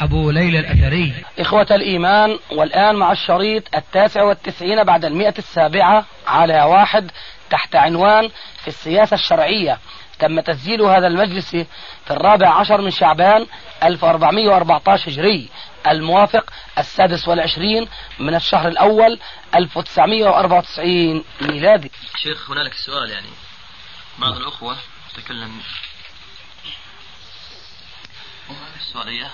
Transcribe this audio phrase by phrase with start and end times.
[0.00, 1.24] أبو ليلى الأثري.
[1.38, 7.10] إخوة الإيمان والآن مع الشريط التاسع والتسعين بعد المئة السابعة على واحد
[7.50, 8.28] تحت عنوان
[8.62, 9.78] في السياسة الشرعية.
[10.18, 13.46] تم تسجيل هذا المجلس في الرابع عشر من شعبان
[13.82, 15.48] 1414 هجري
[15.86, 19.18] الموافق السادس والعشرين من الشهر الأول
[19.54, 21.90] 1994 ميلادي.
[22.16, 23.28] شيخ هنالك سؤال يعني.
[24.18, 24.76] بعض الأخوة
[25.16, 25.60] تكلم.
[28.80, 29.30] السؤالية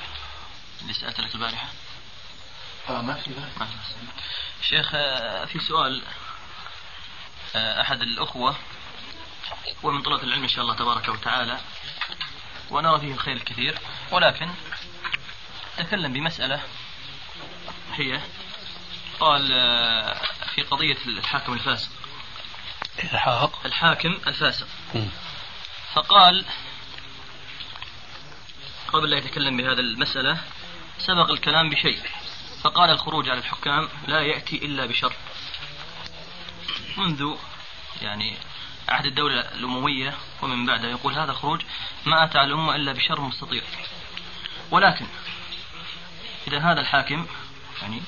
[0.84, 1.68] اللي سألت لك البارحة؟
[2.88, 3.30] آه ما في
[4.62, 6.02] شيخ آه، في سؤال
[7.56, 8.56] آه، أحد الأخوة
[9.84, 11.60] هو من طلبة العلم إن شاء الله تبارك وتعالى
[12.70, 13.78] ونرى فيه الخير الكثير
[14.10, 14.50] ولكن
[15.76, 16.60] تكلم بمسألة
[17.92, 18.20] هي
[19.20, 20.20] قال آه،
[20.54, 21.90] في قضية الحاكم الفاسق.
[23.04, 23.60] إلحاق.
[23.66, 24.66] الحاكم الفاسق.
[25.94, 26.44] فقال
[28.92, 30.40] قبل لا يتكلم بهذا المسألة
[30.98, 31.98] سبق الكلام بشيء
[32.62, 35.12] فقال الخروج على الحكام لا يأتي إلا بشر
[36.96, 37.34] منذ
[38.02, 38.36] يعني
[38.88, 41.62] عهد الدولة الأموية ومن بعدها يقول هذا الخروج
[42.06, 43.64] ما أتى على الأمة إلا بشر مستطير
[44.70, 45.06] ولكن
[46.48, 47.26] إذا هذا الحاكم
[47.82, 48.02] يعني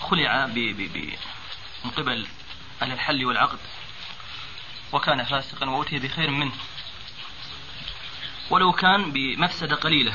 [0.00, 1.18] خلع ب ب ب
[1.84, 2.26] من قبل
[2.82, 3.58] أهل الحل والعقد
[4.92, 6.52] وكان فاسقا وأتي بخير منه
[8.50, 10.14] ولو كان بمفسدة قليلة.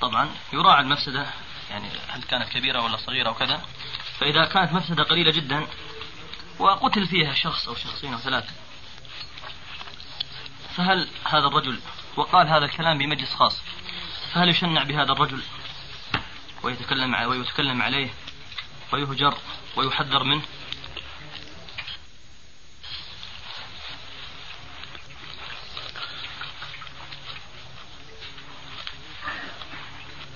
[0.00, 1.26] طبعا يراعى المفسدة
[1.70, 3.62] يعني هل كانت كبيرة ولا صغيرة وكذا.
[4.18, 5.66] فإذا كانت مفسدة قليلة جدا
[6.58, 8.52] وقتل فيها شخص أو شخصين أو ثلاثة
[10.76, 11.80] فهل هذا الرجل
[12.16, 13.62] وقال هذا الكلام بمجلس خاص
[14.32, 15.42] فهل يشنع بهذا الرجل
[16.62, 18.10] ويتكلم ويتكلم عليه
[18.92, 19.38] ويهجر
[19.76, 20.42] ويحذر منه؟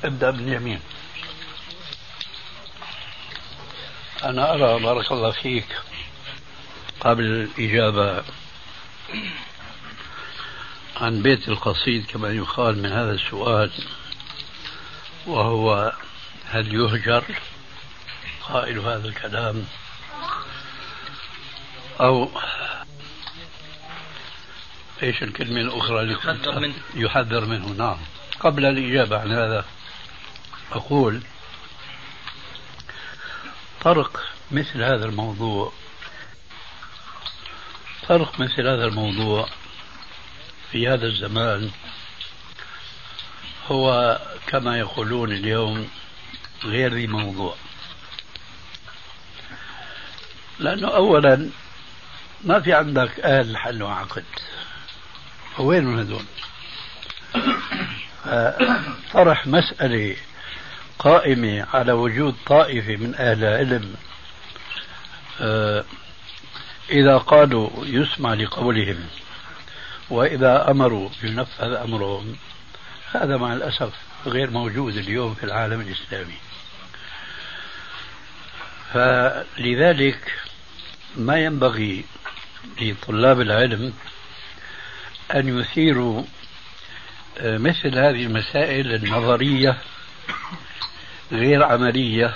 [0.04, 0.80] ابدأ باليمين.
[4.24, 5.78] أنا أرى بارك الله فيك
[7.00, 8.24] قبل الإجابة
[10.96, 13.70] عن بيت القصيد كما يقال من هذا السؤال
[15.26, 15.92] وهو
[16.46, 17.24] هل يهجر؟
[18.42, 19.64] قائل هذا الكلام.
[22.00, 22.30] أو
[25.02, 26.74] إيش الكلمة الأخرى؟ يحذر منه.
[26.94, 27.98] يحذر منه نعم.
[28.40, 29.64] قبل الإجابة عن هذا.
[30.72, 31.22] أقول
[33.80, 35.72] طرق مثل هذا الموضوع
[38.08, 39.48] طرق مثل هذا الموضوع
[40.72, 41.70] في هذا الزمان
[43.66, 45.88] هو كما يقولون اليوم
[46.64, 47.54] غير ذي موضوع.
[50.58, 51.50] لأنه أولا
[52.44, 54.24] ما في عندك أهل حل وعقد.
[55.58, 56.24] وين هذول؟
[59.12, 60.16] طرح مسألة
[61.00, 63.94] قائمة على وجود طائفة من أهل العلم.
[65.40, 65.84] آه،
[66.90, 69.08] إذا قالوا يسمع لقولهم
[70.10, 72.36] وإذا أمروا ينفذ أمرهم
[73.12, 73.92] هذا مع الأسف
[74.26, 76.38] غير موجود اليوم في العالم الإسلامي.
[78.92, 80.32] فلذلك
[81.16, 82.04] ما ينبغي
[82.80, 83.92] لطلاب العلم
[85.34, 86.24] أن يثيروا
[87.38, 89.78] آه، مثل هذه المسائل النظرية
[91.32, 92.34] غير عملية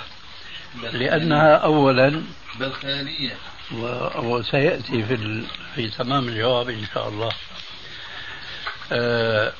[0.93, 2.23] لأنها أولا
[2.59, 3.35] بل خيالية
[4.15, 5.43] وسيأتي في
[5.75, 7.31] في تمام الجواب إن شاء الله.
[8.91, 9.53] آه،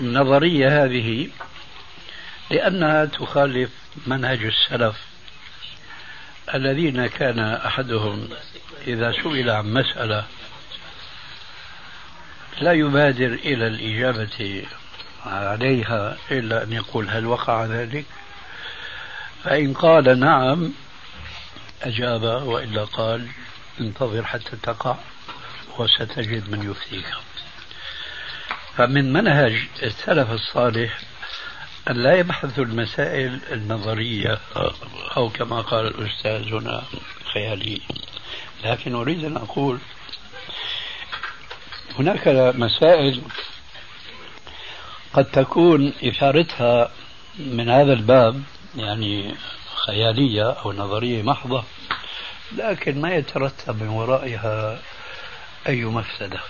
[0.00, 1.28] النظرية هذه
[2.50, 3.70] لأنها تخالف
[4.06, 4.96] منهج السلف
[6.54, 8.28] الذين كان أحدهم
[8.86, 10.24] إذا سئل عن مسألة
[12.60, 14.66] لا يبادر إلى الإجابة
[15.26, 18.04] عليها إلا أن يقول هل وقع ذلك؟
[19.44, 20.72] فإن قال نعم
[21.82, 23.28] أجاب وإلا قال
[23.80, 24.96] انتظر حتى تقع
[25.78, 27.06] وستجد من يفتيك.
[28.76, 30.98] فمن منهج السلف الصالح
[31.90, 34.38] أن لا يبحثوا المسائل النظرية
[35.16, 36.82] أو كما قال الأستاذ هنا
[37.32, 37.80] خيالية
[38.64, 39.78] لكن أريد أن أقول
[41.98, 43.22] هناك مسائل
[45.12, 46.90] قد تكون إثارتها
[47.38, 48.42] من هذا الباب
[48.76, 49.34] يعني
[49.86, 51.64] خيالية أو نظرية محضة
[52.56, 54.78] لكن ما يترتب من ورائها
[55.68, 56.40] أي مفسدة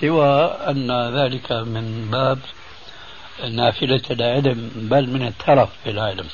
[0.00, 2.38] سوى أن ذلك من باب
[3.50, 6.26] نافلة العلم بل من الترف في العلم.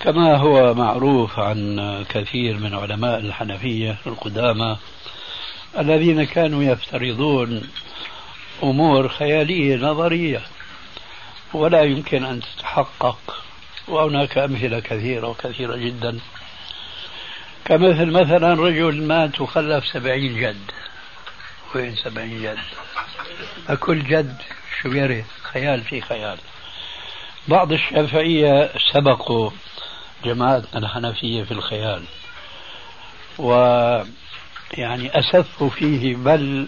[0.00, 4.76] كما هو معروف عن كثير من علماء الحنفية القدامى
[5.78, 7.62] الذين كانوا يفترضون
[8.62, 10.42] أمور خيالية نظرية
[11.54, 13.41] ولا يمكن أن تتحقق
[13.88, 16.18] وهناك أمثلة كثيرة وكثيرة جدا.
[17.64, 20.70] كمثل مثلا رجل مات وخلف سبعين جد.
[21.74, 22.58] وين سبعين جد؟
[23.68, 24.36] أكل جد
[24.82, 26.38] شو يرث خيال في خيال.
[27.48, 29.50] بعض الشافعية سبقوا
[30.24, 32.04] جماعتنا الحنفية في الخيال.
[33.38, 33.52] و
[34.78, 36.66] يعني أسفوا فيه بل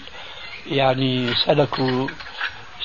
[0.66, 2.08] يعني سلكوا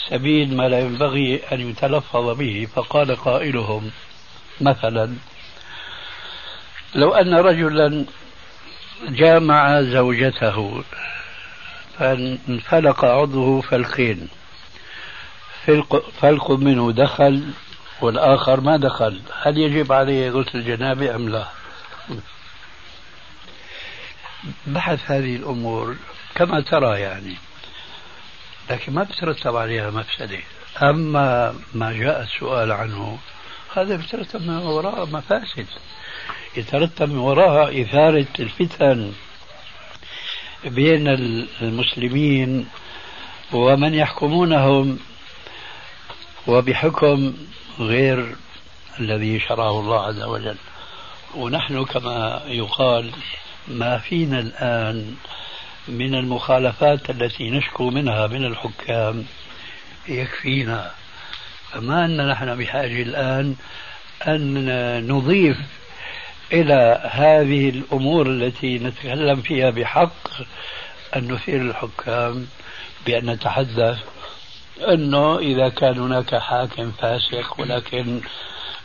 [0.10, 2.68] سبيل ما لا ينبغي أن يتلفظ به.
[2.76, 3.92] فقال قائلهم
[4.62, 5.16] مثلا.
[6.96, 8.06] لو أن رجلا
[9.08, 10.84] جامع زوجته
[12.00, 14.28] فانفلق عضوه فلقين
[16.22, 17.44] فلق منه دخل
[18.02, 19.22] والآخر ما دخل.
[19.42, 21.48] هل يجب عليه غسل الجنابة أم لا؟
[24.68, 25.96] بحث هذه الأمور
[26.36, 27.36] كما ترى يعني.
[28.70, 30.40] لكن ما بترتب عليها مفسدة.
[30.82, 33.18] أما ما جاء السؤال عنه
[33.74, 35.66] هذا بيترتب من وراء مفاسد
[36.58, 39.14] يترتب من وراء إثارة الفتن
[40.66, 41.08] بين
[41.62, 42.68] المسلمين
[43.54, 45.00] ومن يحكمونهم
[46.48, 47.34] وبحكم
[47.80, 48.36] غير
[49.00, 50.58] الذي شرعه الله عز وجل.
[51.36, 53.12] ونحن كما يقال
[53.68, 55.16] ما فينا الآن
[55.88, 59.26] من المخالفات التي نشكو منها من الحكام
[60.08, 60.92] يكفينا.
[61.74, 63.56] فما أن نحن بحاجة الآن
[64.28, 65.58] أن نضيف
[66.52, 70.28] إلى هذه الأمور التي نتكلم فيها بحق
[71.16, 72.48] أن نثير الحكام
[73.06, 73.98] بأن نتحدث
[74.88, 78.22] أنه إذا كان هناك حاكم فاسق ولكن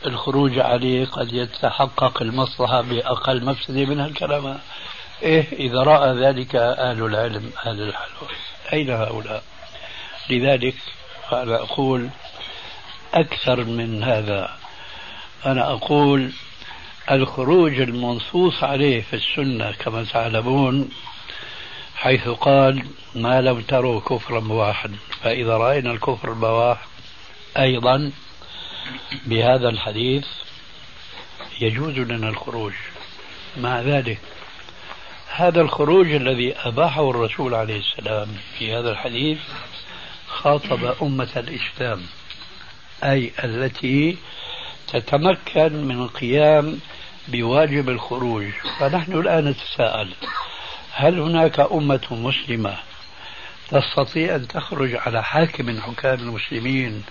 [0.07, 4.59] الخروج عليه قد يتحقق المصلحة بأقل مفسدة من الكلام
[5.23, 8.35] إيه إذا رأى ذلك أهل العلم أهل الحلول
[8.73, 9.43] أين هؤلاء؟
[10.31, 10.75] لذلك
[11.33, 12.09] أنا أقول
[13.15, 14.57] أكثر من هذا.
[15.47, 16.33] أنا أقول
[17.11, 20.89] الخروج المنصوص عليه في السنة كما تعلمون
[21.97, 24.91] حيث قال ما لم تروا كفرا بواحا
[25.23, 26.87] فإذا رأينا الكفر البواح
[27.59, 28.13] أيضا
[29.27, 30.27] بهذا الحديث
[31.61, 32.73] يجوز لنا الخروج.
[33.57, 34.19] مع ذلك
[35.29, 38.29] هذا الخروج الذي أباحه الرسول عليه السلام
[38.59, 39.39] في هذا الحديث
[40.29, 42.03] خاطب أمة الإسلام.
[43.05, 44.17] أي التي
[44.93, 46.79] تتمكن من القيام
[47.29, 48.47] بواجب الخروج.
[48.79, 50.15] فنحن الآن نتساءل
[50.93, 52.77] هل هناك أمة مسلمة
[53.69, 57.03] تستطيع أن تخرج على حاكم من حكام المسلمين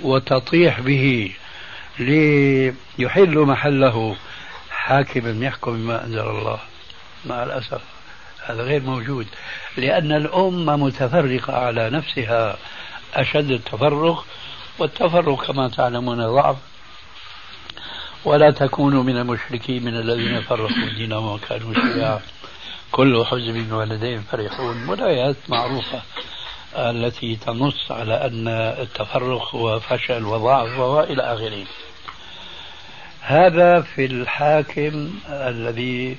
[0.00, 1.32] وتطيح به
[1.98, 4.16] ليحل محله؟
[4.70, 6.58] حاكم يحكم بما أنزل الله.
[7.26, 7.80] مع الأسف
[8.46, 9.26] هذا غير موجود
[9.76, 12.56] لأن الأمة متفرقة على نفسها
[13.14, 14.26] أشد التفرق
[14.78, 16.56] والتفرق كما تعلمون ضعف.
[18.24, 22.20] ولا تكونوا من المشركين من الذين فرقوا دينهم وكانوا شيعا.
[22.92, 24.88] كل حزب ولديهم فرحون.
[24.88, 26.02] والآيات معروفة
[26.76, 31.64] التي تنص على أن التفرق هو فشل وضعف وإلى آخره.
[33.20, 36.16] هذا في الحاكم الذي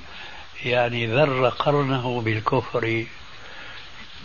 [0.64, 3.06] يعني ذر قرنه بالكفر.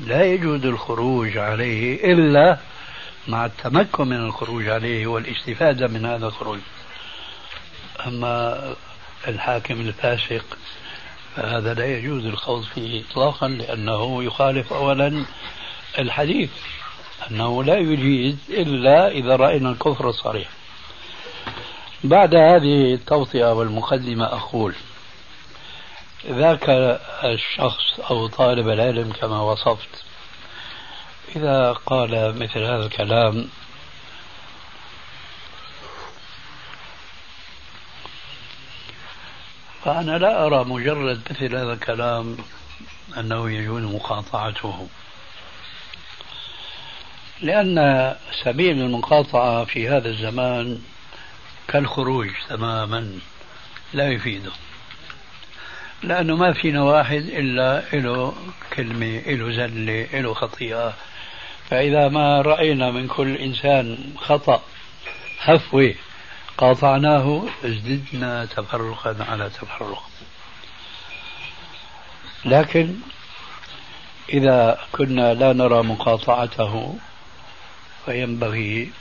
[0.05, 2.57] لا يجوز الخروج عليه إلا
[3.27, 6.59] مع التمكن من الخروج عليه والاستفادة من هذا الخروج.
[8.07, 8.75] أما
[9.27, 10.57] الحاكم الفاسق
[11.35, 15.25] فهذا لا يجوز الخوض فيه إطلاقا لأنه يخالف أولا
[15.99, 16.49] الحديث
[17.31, 20.49] أنه لا يجيز إلا إذا رأينا الكفر الصريح.
[22.03, 24.75] بعد هذه التوطئة والمقدمة أقول
[26.29, 26.69] ذاك
[27.23, 30.03] الشخص أو طالب العلم كما وصفت
[31.35, 33.50] إذا قال مثل هذا الكلام
[39.85, 42.38] فأنا لا أرى مجرد مثل هذا الكلام
[43.17, 44.88] أنه يجوز مقاطعته.
[47.41, 50.81] لأن سبيل المقاطعة في هذا الزمان
[51.67, 53.19] كالخروج تماما
[53.93, 54.51] لا يفيده.
[56.03, 58.35] لأنه ما فينا واحد إلا له
[58.73, 60.93] كلمة له زلة له خطيئة.
[61.71, 64.61] فإذا ما رأينا من كل إنسان خطأ
[65.41, 65.93] هفوة
[66.57, 70.09] قاطعناه ازددنا تفرقا على تفرق.
[72.45, 72.95] لكن
[74.29, 76.95] إذا كنا لا نرى مقاطعته
[78.05, 78.91] فينبغي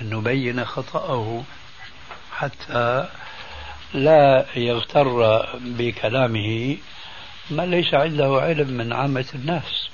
[0.00, 1.42] أن نبين خطأه
[2.32, 3.08] حتى
[3.94, 5.08] لا يغتر
[5.54, 6.76] بكلامه
[7.50, 9.88] من ليس عنده علم من عامة الناس.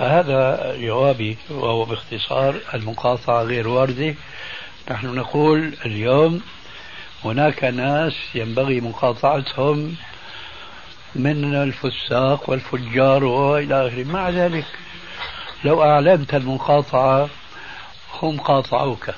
[0.00, 4.14] فهذا جوابي وهو باختصار المقاطعة غير واردة.
[4.90, 6.42] نحن نقول اليوم
[7.24, 9.96] هناك ناس ينبغي مقاطعتهم
[11.14, 14.04] من الفساق والفجار وإلى آخره.
[14.04, 14.64] مع ذلك
[15.64, 17.28] لو أعلنت المقاطعة
[18.22, 19.10] هم قاطعوك.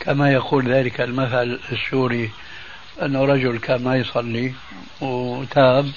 [0.00, 2.30] كما يقول ذلك المثل السوري
[3.02, 4.52] انه رجل كان ما يصلي
[5.00, 5.92] وتاب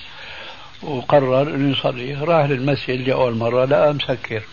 [0.86, 2.14] وقرر إنه يصلي.
[2.14, 4.44] راح للمسجد لأول مرة لقى مسكر.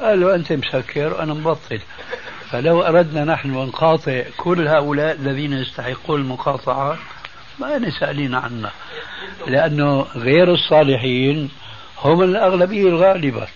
[0.00, 1.80] قال له أنت مسكر؟ أنا مبطل.
[2.50, 6.98] فلو أردنا نحن أن نقاطع كل هؤلاء الذين يستحقون المقاطعة
[7.58, 8.72] ما نسألين عنها
[9.46, 11.50] لأنه غير الصالحين
[12.02, 13.46] هم الأغلبية الغالبة.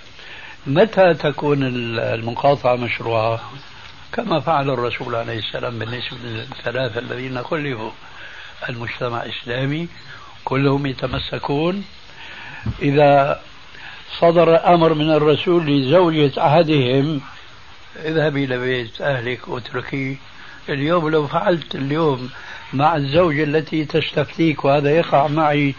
[0.67, 1.63] متى تكون
[1.99, 3.41] المقاطعة مشروعة؟
[4.13, 7.91] كما فعل الرسول عليه السلام بالنسبة للثلاثة الذين خلفوا.
[8.69, 9.89] المجتمع الإسلامي
[10.45, 11.85] كلهم يتمسكون
[12.83, 13.41] إذا
[14.19, 17.21] صدر أمر من الرسول لزوجة أحدهم
[18.05, 20.17] اذهبي إلى بيت أهلك واتركيه
[20.69, 22.31] اليوم لو فعلت اليوم
[22.73, 25.75] مع الزوجة التي تستفتيك وهذا يقع معي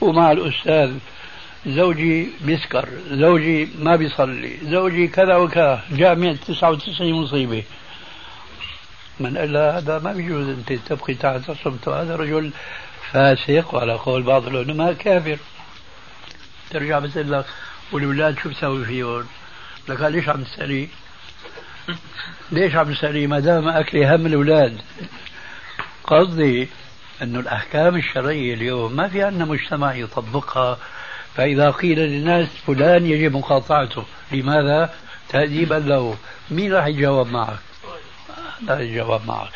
[0.00, 0.92] ومع الأستاذ
[1.66, 7.62] زوجي بيسكر زوجي ما بيصلي زوجي كذا وكذا جامع 99 مصيبة.
[9.20, 12.50] من قال هذا ما بيجوز أنت تبقي تحت صمته هذا رجل
[13.12, 15.38] فاسق وعلى قول بعض العلماء كافر.
[16.70, 17.44] ترجع بتقول لك
[17.92, 19.26] والولاد شو بسوي فيهم؟
[19.88, 20.88] لك ليش عم تسألي؟
[22.52, 24.80] ليش عم تسألي ما دام أكلي هم الأولاد
[26.04, 26.68] قصدي
[27.22, 30.78] أنه الأحكام الشرعية اليوم ما في عندنا مجتمع يطبقها
[31.34, 34.94] فإذا قيل للناس فلان يجب مقاطعته لماذا؟
[35.28, 36.16] تأديبا له
[36.50, 37.58] مين راح يجاوب معك؟
[38.66, 39.50] لا يجاوب معك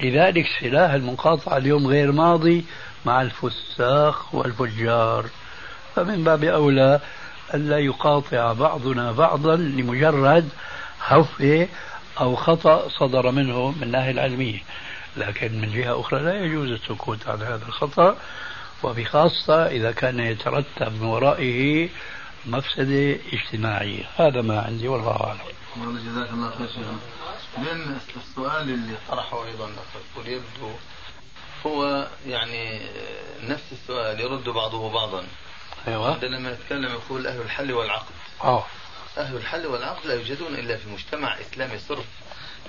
[0.00, 2.64] لذلك سلاح المقاطعة اليوم غير ماضي
[3.06, 5.26] مع الفساق والفجار
[5.98, 7.00] فمن باب أولى
[7.54, 10.48] ألا يقاطع بعضنا بعضا لمجرد
[11.00, 11.68] هفة
[12.20, 14.62] أو خطأ صدر منه من الناحية العلمية.
[15.16, 18.16] لكن من جهة أخرى لا يجوز السكوت عن هذا الخطأ
[18.82, 21.88] وبخاصة إذا كان يترتب من ورائه
[22.46, 25.38] مفسدة اجتماعية هذا ما عندي والله أعلم.
[25.76, 26.68] جزاك الله خير
[27.64, 29.70] لأن السؤال اللي طرحه أيضا
[30.26, 30.70] يبدو
[31.66, 32.80] هو يعني
[33.42, 35.24] نفس السؤال يرد بعضه بعضا.
[35.88, 36.14] أيوه.
[36.14, 38.14] عندنا لما نتكلم يقول أهل الحل والعقد.
[38.44, 38.64] آه.
[39.18, 42.06] أهل الحل والعقد لا يوجدون إلا في مجتمع إسلامي صرف.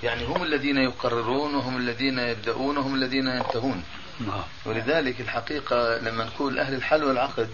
[0.03, 3.83] يعني هم الذين يقررون وهم الذين يبدأون وهم الذين ينتهون.
[4.19, 7.49] نعم ولذلك الحقيقة لما نقول أهل الحل والعقد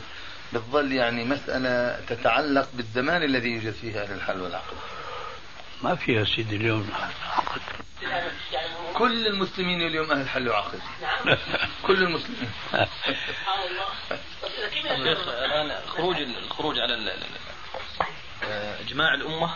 [0.53, 4.75] بتظل يعني مسألة تتعلق بالزمان الذي يوجد فيه أهل الحل والعقد.
[5.83, 6.89] ما فيها سيدي اليوم
[7.31, 7.61] عقد
[8.93, 10.79] كل المسلمين اليوم أهل حل وعقد.
[11.83, 12.51] كل المسلمين.
[15.03, 17.13] شيخ الآن خروج الخروج على
[18.81, 19.55] إجماع الأمة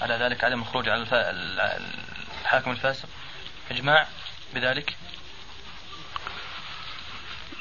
[0.00, 1.06] على ذلك عدم الخروج على
[2.42, 3.08] الحاكم الفاسق.
[3.70, 4.06] إجماع
[4.54, 4.96] بذلك؟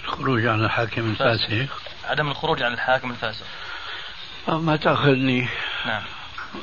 [0.04, 1.68] الخروج عن الحاكم الفاسق.
[2.04, 3.46] عدم الخروج عن الحاكم الفاسق.
[4.48, 5.48] ما تأخذني.
[5.86, 6.04] نعم.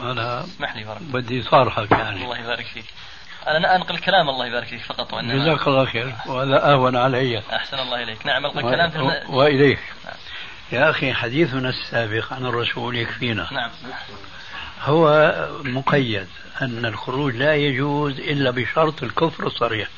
[0.00, 2.24] أنا اسمح لي بارك بدي صارحك يعني.
[2.24, 2.84] الله يبارك فيك.
[3.46, 6.14] أنا أنقل كلام الله يبارك فيك فقط وانما جزاك الله خير.
[6.26, 7.42] وهذا أهون علي.
[7.52, 8.26] أحسن الله إليك.
[8.26, 9.34] نعم القى الكلام في الم...
[9.34, 9.78] وإليك.
[10.04, 10.14] نعم.
[10.72, 13.48] يا أخي حديثنا السابق عن الرسول يكفينا.
[13.52, 13.70] نعم.
[14.82, 16.26] هو مقيد
[16.62, 19.88] أن الخروج لا يجوز إلا بشرط الكفر الصريح.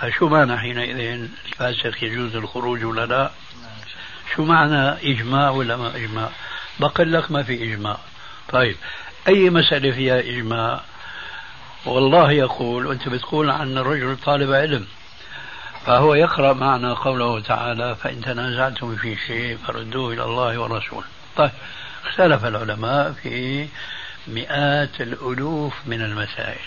[0.00, 3.30] فشو معنى حينئذ الفاسق يجوز الخروج ولا لا؟
[4.34, 6.28] شو معنى إجماع ولا ما إجماع؟
[6.80, 7.98] بقول لك ما في إجماع.
[8.48, 8.76] طيب.
[9.28, 10.80] أي مسألة فيها إجماع؟
[11.86, 14.86] والله يقول وانت بتقول عن الرجل طالب علم
[15.86, 21.04] فهو يقرأ معنا قوله تعالى فإن تنازعتم في شيء فردوه إلى الله والرسول
[21.36, 21.50] طيب.
[22.06, 23.66] اختلف العلماء في
[24.26, 26.66] مئات الألوف من المسائل.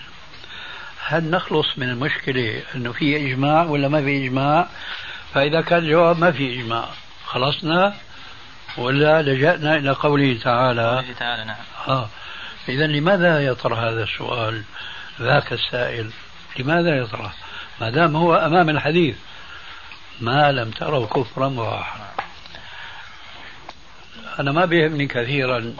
[1.07, 4.67] هل نخلص من المشكلة أنه في إجماع ولا ما في إجماع؟
[5.33, 6.89] فإذا كان الجواب ما في إجماع
[7.25, 7.95] خلصنا
[8.77, 10.95] ولا لجأنا إلى قوله تعالى.
[10.95, 11.57] قوله تعالى نعم.
[11.87, 12.09] آه.
[12.69, 14.63] إذا لماذا يطرح هذا السؤال
[15.21, 16.09] ذاك السائل؟
[16.59, 17.33] لماذا يطرح؟
[17.81, 19.15] ما دام هو أمام الحديث.
[20.21, 22.15] ما لم تروا كفرا بواحا
[24.39, 25.73] أنا ما بيهمني كثيرا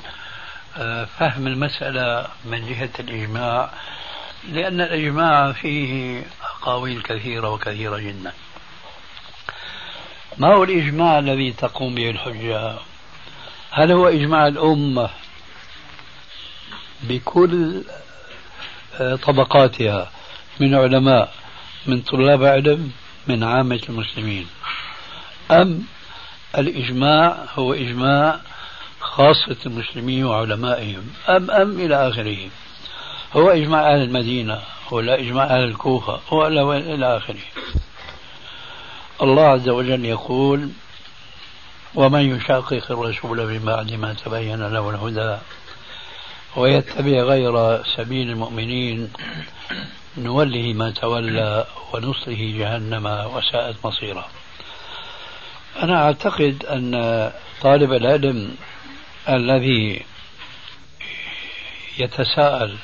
[0.77, 3.69] آه، فهم المسألة من جهة الإجماع
[4.51, 8.33] لأن الإجماع فيه أقاويل كثيرة وكثيرة جدا.
[10.37, 12.75] ما هو الإجماع الذي تقوم به الحجة؟
[13.71, 15.09] هل هو إجماع الأمة
[17.03, 17.83] بكل
[18.99, 20.11] آه، طبقاتها
[20.59, 21.33] من علماء
[21.85, 22.91] من طلاب علم
[23.27, 24.47] من عامة المسلمين؟
[25.51, 25.83] أم
[26.57, 28.39] الإجماع هو إجماع
[28.99, 32.37] خاصة المسلمين وعلمائهم؟ أم أم إلى آخره؟
[33.33, 34.61] هو إجماع أهل المدينة
[34.91, 37.39] ولا إجماع أهل الكوفة ولا إلى آخره.
[39.21, 40.69] الله عز وجل يقول
[41.95, 45.37] ومن يشاقق الرسول من بعد ما تبين له الهدى
[46.55, 49.13] ويتبع غير سبيل المؤمنين
[50.17, 54.25] نوله ما تولى ونصله جهنم وساءت مصيرا
[55.83, 57.31] أنا أعتقد أن
[57.61, 58.55] طالب العلم
[59.29, 60.05] الذي
[61.97, 62.77] يتساءل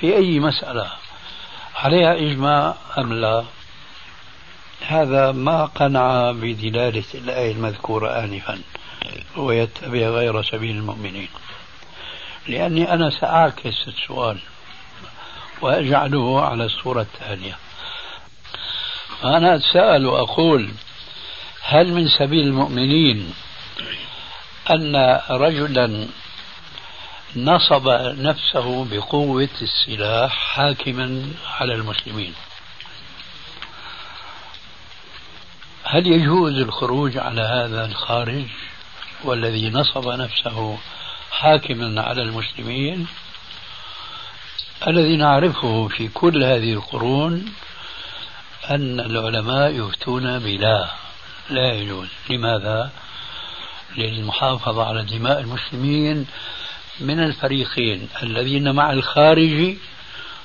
[0.00, 0.90] في أي مسألة
[1.76, 3.44] عليها إجماع أم لا؟
[4.80, 8.58] هذا ما قنع بدلالة الآية المذكورة آنفا
[9.36, 11.28] ويتبع غير سبيل المؤمنين.
[12.48, 14.38] لأني أنا سأعكس السؤال
[15.60, 17.58] وأجعله على الصورة التالية
[19.22, 20.70] فأنا أتساءل وأقول
[21.62, 23.34] هل من سبيل المؤمنين
[24.70, 26.08] أن رجلا
[27.36, 32.34] نصب نفسه بقوة السلاح حاكما على المسلمين؟
[35.88, 38.44] هل يجوز الخروج على هذا الخارج
[39.24, 40.78] والذي نصب نفسه
[41.30, 43.06] حاكما على المسلمين؟
[44.86, 47.52] الذي نعرفه في كل هذه القرون
[48.70, 50.90] أن العلماء يفتون بلا
[51.50, 52.08] لا يجوز.
[52.30, 52.90] لماذا؟
[53.96, 56.26] للمحافظة على دماء المسلمين
[57.00, 59.76] من الفريقين الذين مع الخارج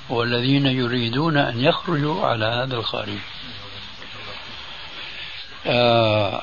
[0.08, 3.18] والذين يريدون أن يخرجوا على هذا الخارج.
[5.66, 6.42] آه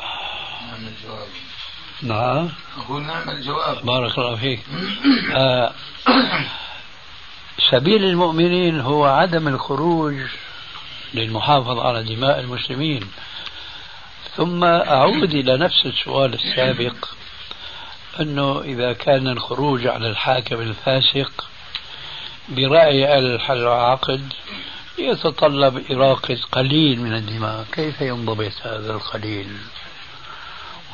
[0.71, 0.87] نعم.
[0.87, 1.27] الجواب
[2.01, 3.85] نعم أقول نعم الجواب.
[3.85, 4.59] بارك الله فيك.
[5.35, 5.73] آه
[7.71, 10.15] سبيل المؤمنين هو عدم الخروج
[11.13, 13.11] للمحافظة على دماء المسلمين.
[14.35, 16.95] ثم أعود إلى نفس السؤال السابق
[18.19, 21.45] أنه إذا كان الخروج على الحاكم الفاسق
[22.49, 24.33] برأي الحل العقد
[24.99, 29.47] يتطلب إراقة قليل من الدماء كيف ينضبط هذا القليل؟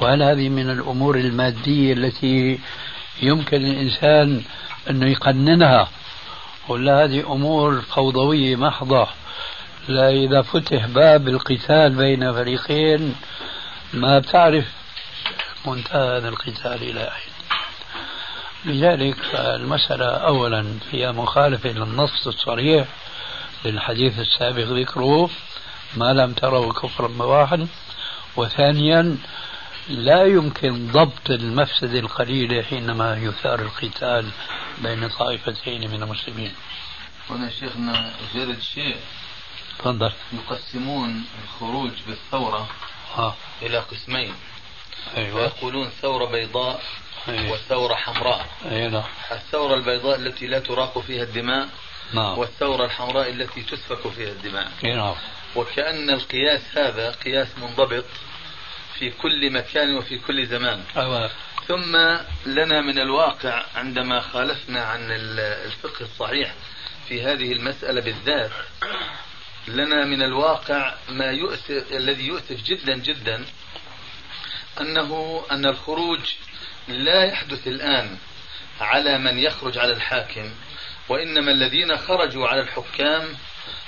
[0.01, 2.59] وهل هذه من الأمور المادية التي
[3.21, 4.41] يمكن الإنسان
[4.89, 5.89] أنه يقننها؟
[6.67, 9.07] ولا هذه أمور فوضوية محضة؟
[9.87, 13.15] لا إذا فتح باب القتال بين فريقين
[13.93, 14.65] ما بتعرف
[15.65, 17.35] منتهى هذا القتال إلى أين.
[18.65, 22.87] لذلك المسألة أولا فيها مخالفة للنص الصريح.
[23.65, 25.29] للحديث السابق ذكره
[25.97, 27.67] ما لم تروا كفرا بواحد
[28.35, 29.17] وثانيا
[29.89, 34.29] لا يمكن ضبط المفسدة القليلة حينما يثار القتال
[34.77, 36.53] بين طائفتين من المسلمين.
[37.29, 38.97] هنا شيخنا جرد شيء
[39.79, 40.11] تفضل.
[40.33, 42.67] يقسمون الخروج بالثورة
[43.15, 44.33] ها إلى قسمين.
[45.17, 45.35] أيوه.
[45.35, 46.81] ويقولون ثورة بيضاء
[47.27, 47.51] أيوة.
[47.51, 48.45] وثورة حمراء.
[48.65, 51.69] نعم الثورة البيضاء التي لا تراق فيها الدماء
[52.15, 52.37] نعم.
[52.37, 54.71] والثورة الحمراء التي تسفك فيها الدماء.
[54.83, 55.15] نعم.
[55.55, 58.05] وكأن القياس هذا قياس منضبط
[58.99, 60.83] في كل مكان وفي كل زمان.
[60.97, 61.29] أيوة.
[61.67, 61.95] ثم
[62.45, 65.11] لنا من الواقع عندما خالفنا عن
[65.65, 66.53] الفقه الصحيح
[67.07, 68.51] في هذه المسألة بالذات
[69.67, 73.45] لنا من الواقع ما يؤسف الذي يؤسف جدا جدا
[74.81, 76.19] أنه أن الخروج
[76.87, 78.17] لا يحدث الآن
[78.81, 80.51] على من يخرج على الحاكم.
[81.09, 83.37] وإنما الذين خرجوا على الحكام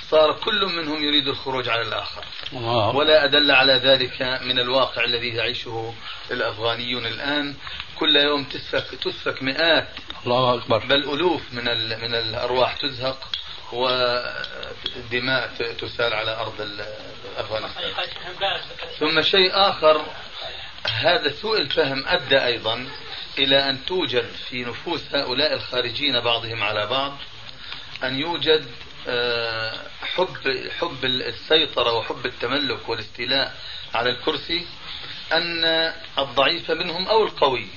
[0.09, 2.25] صار كل منهم يريد الخروج على الآخر.
[2.53, 2.95] الله.
[2.95, 5.93] ولا أدل على ذلك من الواقع الذي يعيشه
[6.31, 7.55] الأفغانيون الآن.
[7.99, 9.87] كل يوم تسفك تسفك مئات.
[10.25, 10.77] الله أكبر.
[10.77, 11.63] بل ألوف من
[12.01, 13.27] من الأرواح تزهق
[13.73, 15.47] ودماء
[15.79, 16.69] تسال على أرض
[17.37, 17.91] أفغانستان.
[18.99, 20.05] ثم شيء آخر
[20.91, 22.87] هذا سوء الفهم أدى أيضا
[23.37, 27.17] إلى أن توجد في نفوس هؤلاء الخارجين بعضهم على بعض
[28.03, 28.65] أن يوجد
[29.07, 30.37] آه، حب
[30.79, 33.55] حب السيطرة وحب التملك والاستيلاء
[33.93, 34.65] على الكرسي
[35.33, 35.65] أن
[36.17, 37.67] الضعيف منهم أو القوي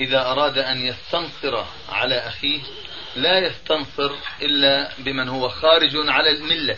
[0.00, 2.60] إذا أراد أن يستنصر على أخيه
[3.16, 4.10] لا يستنصر
[4.42, 6.76] إلا بمن هو خارج على الملة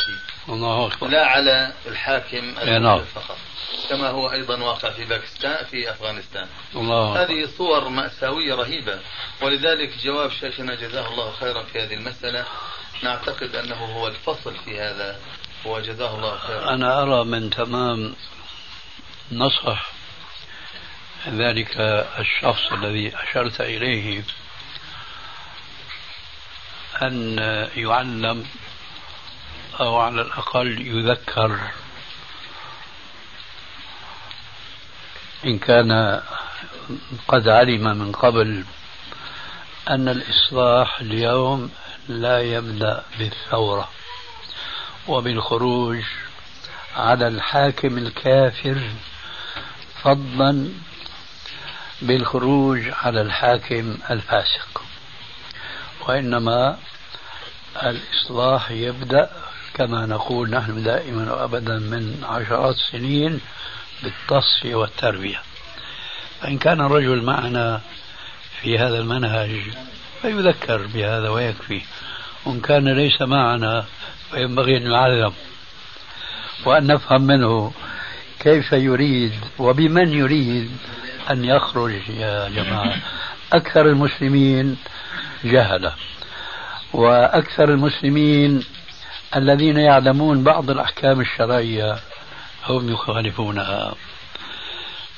[0.49, 2.55] الله أكبر لا على الحاكم.
[3.05, 3.39] فقط
[3.89, 6.47] كما هو أيضا واقع في باكستان في أفغانستان.
[6.75, 9.01] الله هذه صور مأساوية رهيبة
[9.43, 12.45] ولذلك جواب شيخنا جزاه الله خيرا في هذه المسألة.
[13.03, 15.21] نعتقد أنه هو الفصل في هذا
[15.65, 16.75] وجزاه الله خيرا.
[16.75, 18.15] أنا أرى من تمام
[19.33, 19.93] نصح
[21.29, 21.77] ذلك
[22.19, 24.25] الشخص الذي أشرت إليه
[27.03, 27.39] أن
[27.77, 28.47] يعلم
[29.81, 31.59] أو على الأقل يذكر
[35.45, 36.21] إن كان
[37.29, 38.65] قد علم من قبل
[39.91, 41.71] أن الإصلاح اليوم
[42.09, 43.89] لا يبدأ بالثورة
[45.09, 45.99] وبالخروج
[46.97, 48.79] على الحاكم الكافر
[50.03, 50.69] فضلا
[52.03, 54.83] بالخروج على الحاكم الفاسق.
[56.09, 56.79] وإنما
[57.83, 59.31] الإصلاح يبدأ
[59.75, 63.41] كما نقول نحن دائما وأبدا من عشرات السنين
[64.03, 65.39] بالتصفية والتربية.
[66.41, 67.81] فإن كان الرجل معنا
[68.61, 69.61] في هذا المنهج
[70.23, 71.83] فيذكر بهذا ويكفي.
[72.47, 73.85] وإن كان ليس معنا
[74.31, 75.33] فينبغي أن يعلم.
[76.67, 77.73] وأن نفهم منه
[78.41, 80.71] كيف يريد وبمن يريد
[81.31, 82.97] أن يخرج يا جماعة.
[83.53, 84.77] أكثر المسلمين
[85.45, 85.95] جهلة.
[86.93, 88.65] وأكثر المسلمين
[89.37, 91.97] الذين يعلمون بعض الأحكام الشرعية
[92.69, 93.95] هم يخالفونها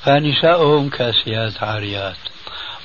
[0.03, 2.15] فنساؤهم كاسيات عاريات.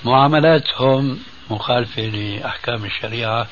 [0.04, 1.18] معاملاتهم
[1.50, 3.46] مخالفة لأحكام الشريعة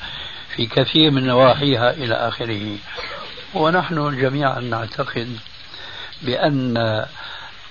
[0.55, 2.77] في كثير من نواحيها إلى آخره.
[3.53, 5.37] ونحن جميعا نعتقد
[6.21, 7.05] بأن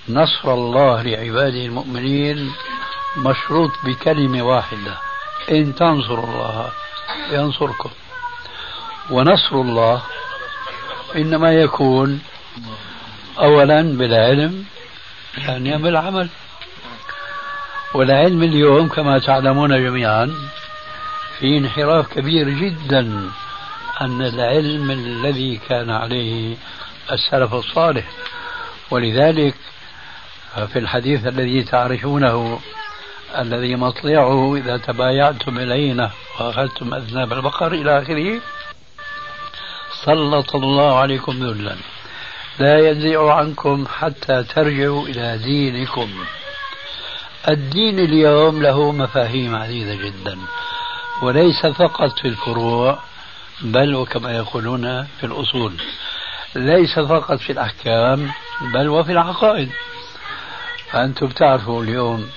[0.09, 2.51] نصر الله لعباده المؤمنين
[3.17, 4.97] مشروط بكلمة واحدة
[5.51, 6.71] إن تنصروا الله
[7.31, 7.89] ينصركم.
[9.09, 10.01] ونصر الله
[11.15, 12.21] إنما يكون
[13.39, 14.65] أولا بالعلم
[15.47, 16.29] ثانيا بالعمل
[17.93, 20.31] والعلم اليوم كما تعلمون جميعا
[21.39, 23.29] في انحراف كبير جدا
[23.97, 26.55] عن العلم الذي كان عليه
[27.11, 28.05] السلف الصالح.
[28.91, 29.55] ولذلك
[30.73, 32.59] في الحديث الذي تعرفونه
[33.37, 38.41] الذي مطلعه إذا تبايعتم إلينا وأخذتم أذناب البقر إلى آخره
[40.05, 41.75] سلط الله عليكم ذلا.
[42.59, 46.09] لا ينزع عنكم حتى ترجعوا إلى دينكم.
[47.49, 50.37] الدين اليوم له مفاهيم عديدة جدا
[51.23, 52.99] وليس فقط في الفروع
[53.61, 55.73] بل وكما يقولون في الأصول
[56.55, 58.31] ليس فقط في الأحكام
[58.73, 59.69] بل وفي العقائد.
[60.91, 62.29] فأنتم تعرفوا اليوم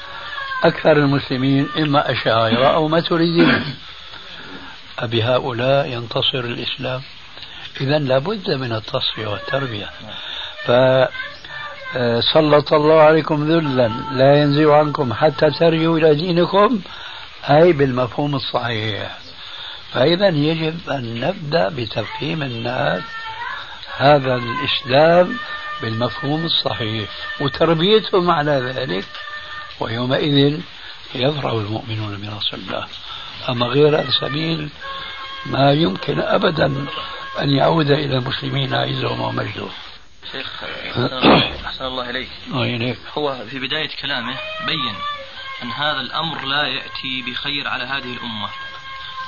[0.64, 3.64] أكثر المسلمين إما أشاعرة أو ماتريديين
[4.98, 7.02] أبهؤلاء ينتصر الإسلام؟
[7.80, 9.90] إذا لابد من التصفية والتربية.
[10.64, 11.12] فسلط
[12.72, 16.80] الله عليكم ذلا لا ينزع عنكم حتى ترجعوا إلى دينكم
[17.50, 19.18] أي بالمفهوم الصحيح.
[19.92, 23.02] فإذا يجب أن نبدأ بتفهيم الناس
[23.96, 25.37] هذا الإسلام
[25.82, 27.08] بالمفهوم الصحيح
[27.40, 29.04] وتربيتهم على ذلك
[29.80, 30.61] ويومئذ
[31.14, 32.87] يفرح المؤمنون بنصر الله.
[33.48, 34.68] أما غير السبيل
[35.46, 36.87] ما يمكن أبدا
[37.40, 39.71] أن يعود إلى المسلمين عزهم ومجدهم.
[40.33, 40.64] شيخ
[41.66, 42.29] أحسن الله إليك.
[42.51, 42.99] وإليك.
[43.18, 44.95] هو في بداية كلامه بين
[45.62, 48.49] أن هذا الأمر لا يأتي بخير على هذه الأمة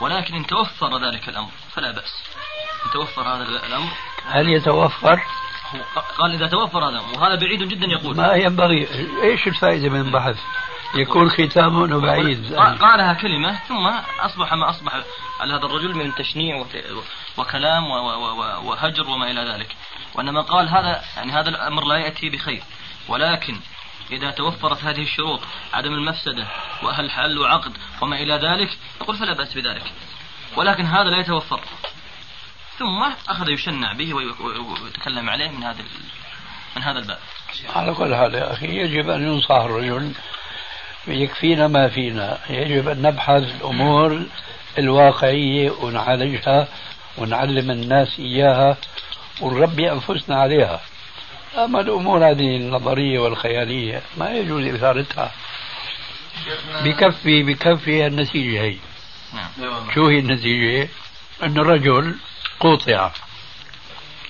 [0.01, 2.23] ولكن إن توفر ذلك الأمر فلا بأس.
[2.87, 3.93] إن توفر هذا الأمر
[4.27, 5.23] هل يتوفر؟
[6.19, 8.17] قال إذا توفر هذا وهذا بعيد جدا يقول.
[8.17, 8.89] ما ينبغي.
[9.23, 10.37] إيش الفائدة من البحث؟
[10.97, 12.55] يكون ختامه بعيد.
[12.55, 13.87] قالها كلمة ثم
[14.21, 14.95] أصبح ما أصبح
[15.41, 16.65] على هذا الرجل من تشنيع
[17.37, 17.91] وكلام
[18.67, 19.77] وهجر وما إلى ذلك.
[20.15, 22.63] وإنما قال هذا يعني هذا الأمر لا يأتي بخير.
[23.09, 23.57] ولكن
[24.11, 25.41] إذا توفرت هذه الشروط
[25.73, 26.47] عدم المفسدة
[26.83, 29.93] وأهل حل وعقد وما إلى ذلك يقول فلا بأس بذلك.
[30.57, 31.61] ولكن هذا لا يتوفر.
[32.79, 35.85] ثم أخذ يشنع به ويتكلم عليه من هذا
[36.77, 37.19] من هذا الباب.
[37.75, 40.13] على كل حال يا أخي يجب أن ينصح الرجل
[41.07, 42.39] يكفينا ما فينا.
[42.51, 44.23] يجب أن نبحث الأمور
[44.79, 46.69] الواقعية ونعالجها
[47.19, 48.77] ونعلم الناس إياها
[49.41, 50.81] ونربي أنفسنا عليها.
[51.57, 55.33] أما الأمور هذه النظرية والخيالية ما يجوز إثارتها.
[56.85, 58.77] بكفي بكفي النتيجة هي.
[59.35, 59.91] نعم.
[59.95, 60.89] شو هي النتيجة؟
[61.43, 62.15] أن الرجل
[62.61, 63.11] قوطع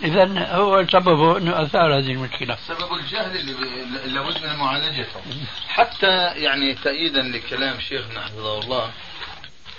[0.02, 2.56] إذا هو سببه أنه أثار هذه المشكلة.
[2.56, 5.20] سبب الجهل اللي لابد من معالجته.
[5.68, 8.90] حتى يعني تأييدا لكلام شيخنا حفظه الله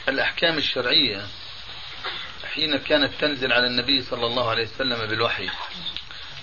[0.10, 1.22] الأحكام الشرعية
[2.54, 5.50] حين كانت تنزل على النبي صلى الله عليه وسلم بالوحي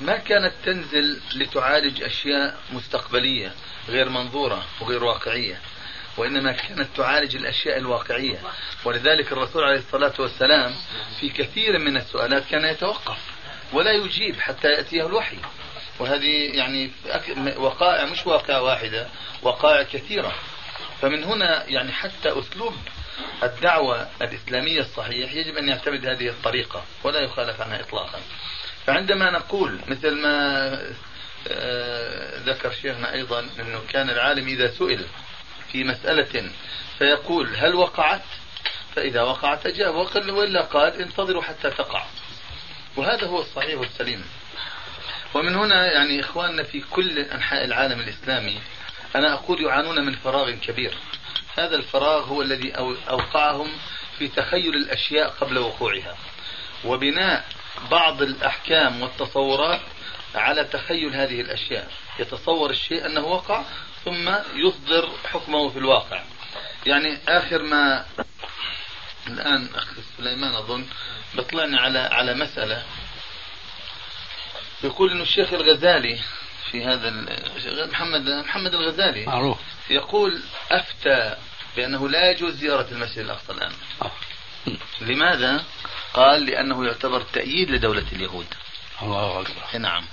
[0.00, 3.52] ما كانت تنزل لتعالج أشياء مستقبلية
[3.88, 5.60] غير منظورة وغير واقعية
[6.16, 8.38] وإنما كانت تعالج الأشياء الواقعية.
[8.84, 10.74] ولذلك الرسول عليه الصلاة والسلام
[11.20, 13.31] في كثير من السؤالات كان يتوقف.
[13.72, 15.36] ولا يجيب حتى يأتيه الوحي.
[15.98, 16.90] وهذه يعني
[17.56, 19.08] وقائع مش واقعة واحدة
[19.42, 20.34] وقائع كثيرة.
[21.00, 22.74] فمن هنا يعني حتى أسلوب
[23.42, 28.20] الدعوة الإسلامية الصحيح يجب أن يعتمد هذه الطريقة ولا يخالف عنها إطلاقا.
[28.86, 30.78] فعندما نقول مثل ما
[31.48, 35.06] آه، ذكر شيخنا أيضا أنه كان العالم إذا سئل
[35.72, 36.50] في مسألة
[36.98, 38.22] فيقول هل وقعت؟
[38.96, 42.04] فإذا وقعت أجاب وإلا قال انتظروا حتى تقع.
[42.96, 44.24] وهذا هو الصحيح والسليم.
[45.34, 48.60] ومن هنا يعني إخواننا في كل أنحاء العالم الإسلامي
[49.16, 50.94] أنا أقول يعانون من فراغ كبير.
[51.58, 52.72] هذا الفراغ هو الذي
[53.10, 53.68] أوقعهم
[54.18, 56.16] في تخيل الأشياء قبل وقوعها.
[56.84, 57.44] وبناء
[57.90, 59.80] بعض الأحكام والتصورات
[60.34, 61.90] على تخيل هذه الأشياء.
[62.18, 63.62] يتصور الشيء أنه وقع
[64.04, 66.22] ثم يصدر حكمه في الواقع.
[66.86, 68.04] يعني آخر ما
[69.26, 70.86] الآن أخ سليمان أظن
[71.34, 72.82] بطلعني على على مسألة.
[74.84, 76.20] يقول إنه الشيخ الغزالي
[76.70, 77.10] في هذا
[77.92, 79.58] محمد محمد الغزالي معروف.
[79.90, 81.36] يقول أفتى
[81.76, 83.72] بأنه لا يجوز زيارة المسجد الأقصى الآن.
[84.02, 84.10] آه.
[85.00, 85.64] لماذا؟
[86.14, 88.46] قال لأنه يعتبر تأييد لدولة اليهود.
[89.02, 89.78] الله أكبر.
[89.78, 90.04] نعم.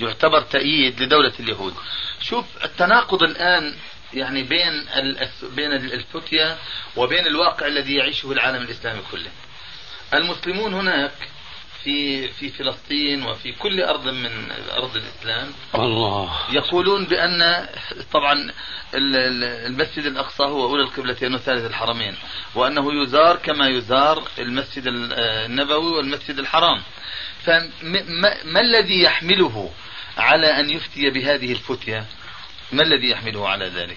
[0.00, 1.74] يعتبر تأييد لدولة اليهود.
[2.20, 3.76] شوف التناقض الآن
[4.14, 4.86] يعني بين
[5.42, 6.56] بين الفتية
[6.96, 9.30] وبين الواقع الذي يعيشه العالم الإسلامي كله.
[10.14, 11.12] المسلمون هناك
[11.84, 16.38] في في فلسطين وفي كل أرض من أرض الإسلام الله.
[16.50, 17.68] يقولون بأن
[18.12, 18.52] طبعا
[18.94, 22.16] المسجد الأقصى هو أولى القبلتين وثالث الحرمين
[22.54, 26.82] وأنه يزار كما يزار المسجد النبوي والمسجد الحرام.
[27.44, 29.70] فما الذي يحمله
[30.18, 32.04] على أن يفتي بهذه الفتية؟
[32.72, 33.96] ما الذي يحمله على ذلك؟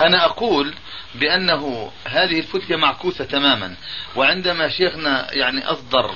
[0.00, 0.74] أنا أقول
[1.14, 3.74] بأنه هذه الفتية معكوسة تماما
[4.16, 6.14] وعندما شيخنا يعني أصدر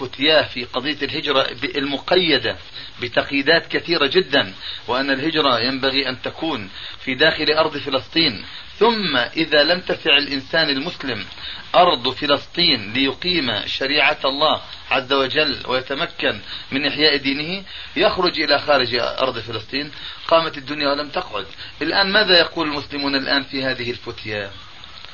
[0.00, 2.56] فتياه في قضية الهجرة المقيدة
[3.02, 4.52] بتقييدات كثيرة جدا
[4.88, 6.70] وأن الهجرة ينبغي أن تكون
[7.04, 8.44] في داخل أرض فلسطين
[8.82, 11.26] ثم إذا لم تسع الإنسان المسلم
[11.74, 16.40] أرض فلسطين ليقيم شريعة الله عز وجل ويتمكن
[16.72, 17.64] من إحياء دينه
[17.96, 19.90] يخرج إلى خارج أرض فلسطين
[20.28, 21.46] قامت الدنيا ولم تقعد.
[21.82, 24.50] الآن ماذا يقول المسلمون الآن في هذه الفتية؟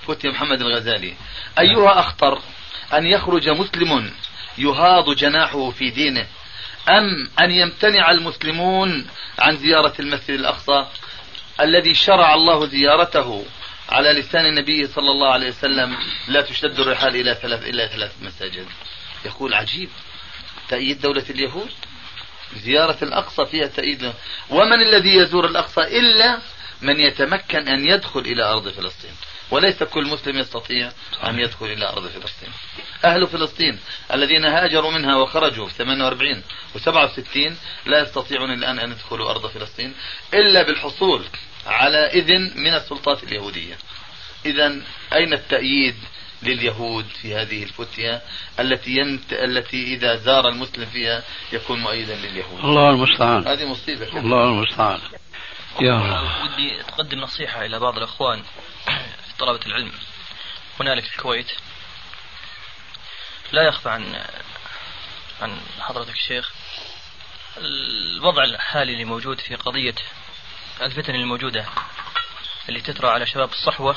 [0.07, 1.15] فتية محمد الغزالي.
[1.59, 2.43] أيها أخطر
[2.95, 4.11] أن يخرج مسلم
[4.59, 6.27] يهاض جناحه في دينه
[6.89, 9.07] أم أن يمتنع المسلمون
[9.39, 10.87] عن زيارة المسجد الأقصى
[11.61, 13.45] الذي شرع الله زيارته
[13.89, 15.97] على لسان النبي صلى الله عليه وسلم
[16.29, 18.67] لا تشتد الرحال إلى ثلاث إلى ثلاث مساجد.
[19.25, 19.89] يقول عجيب.
[20.69, 21.71] تأييد دولة اليهود؟
[22.57, 24.13] زيارة الأقصى فيها تأييد.
[24.51, 26.39] ومن الذي يزور الأقصى إلا
[26.83, 29.13] من يتمكن أن يدخل إلى أرض فلسطين؟
[29.51, 30.93] وليس كل مسلم يستطيع
[31.27, 32.51] أن يدخل إلى أرض فلسطين.
[33.05, 33.79] أهل فلسطين
[34.13, 36.43] الذين هاجروا منها وخرجوا في 48
[36.75, 39.95] و 67 لا يستطيعون الآن أن يدخلوا أرض فلسطين
[40.35, 41.25] إلا بالحصول
[41.67, 43.79] على إذن من السلطات اليهودية.
[44.47, 45.97] إذا أين التأييد
[46.43, 48.23] لليهود في هذه الفتية
[48.61, 49.33] التي ينت...
[49.33, 53.47] التي إذا زار المسلم فيها يكون مؤيدا لليهود؟ الله المستعان.
[53.47, 54.19] هذه مصيبة.
[54.19, 55.01] الله المستعان.
[55.81, 58.43] يا ودي تقدم نصيحة إلى بعض الإخوان
[59.39, 59.93] طلبة العلم.
[60.81, 61.51] هنالك في الكويت.
[63.53, 64.25] لا يخفى عن
[65.43, 66.53] عن حضرتك الشيخ
[67.57, 69.95] الوضع الحالي اللي موجود في قضية
[70.83, 71.65] الفتن الموجودة
[72.69, 73.97] اللي تترى على شباب الصحوة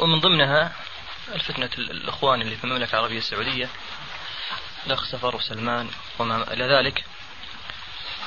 [0.00, 0.72] ومن ضمنها
[1.34, 3.68] الفتنة الإخوان اللي في المملكة العربية السعودية
[4.86, 7.04] الأخ سفر وسلمان وما إلى ذلك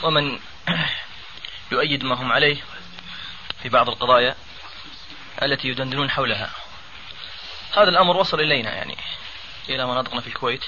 [0.03, 0.39] ومن
[1.71, 2.57] يؤيد ما هم عليه
[3.63, 4.35] في بعض القضايا
[5.41, 6.51] التي يدندنون حولها.
[7.73, 8.97] هذا الأمر وصل إلينا يعني
[9.69, 10.63] إلى مناطقنا في الكويت.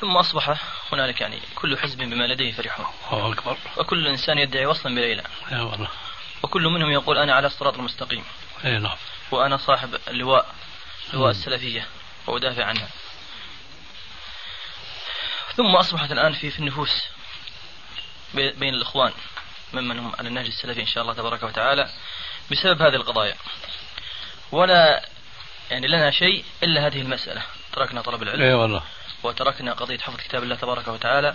[0.00, 0.56] ثم أصبح
[0.92, 2.86] هنالك يعني كل حزب بما لديه فرحون.
[3.12, 3.56] الله أكبر.
[3.76, 5.22] وكل إنسان يدعي وصلا بليلى.
[5.52, 5.88] يا والله.
[6.42, 8.24] وكل منهم يقول أنا على الصراط المستقيم.
[8.64, 8.96] أي نعم.
[9.30, 10.54] وأنا صاحب اللواء
[11.12, 11.86] لواء السلفية
[12.26, 12.88] وأدافع عنها.
[15.56, 17.04] ثم أصبحت الآن في في النفوس
[18.34, 19.12] بين الإخوان
[19.72, 21.90] ممن هم على النهج السلفي إن شاء الله تبارك وتعالى
[22.50, 23.36] بسبب هذه القضايا.
[24.52, 25.08] ولا
[25.70, 27.42] يعني لنا شيء إلا هذه المسألة.
[27.72, 28.42] تركنا طلب العلم.
[28.42, 28.82] إي والله.
[29.22, 31.34] وتركنا قضية حفظ كتاب الله تبارك وتعالى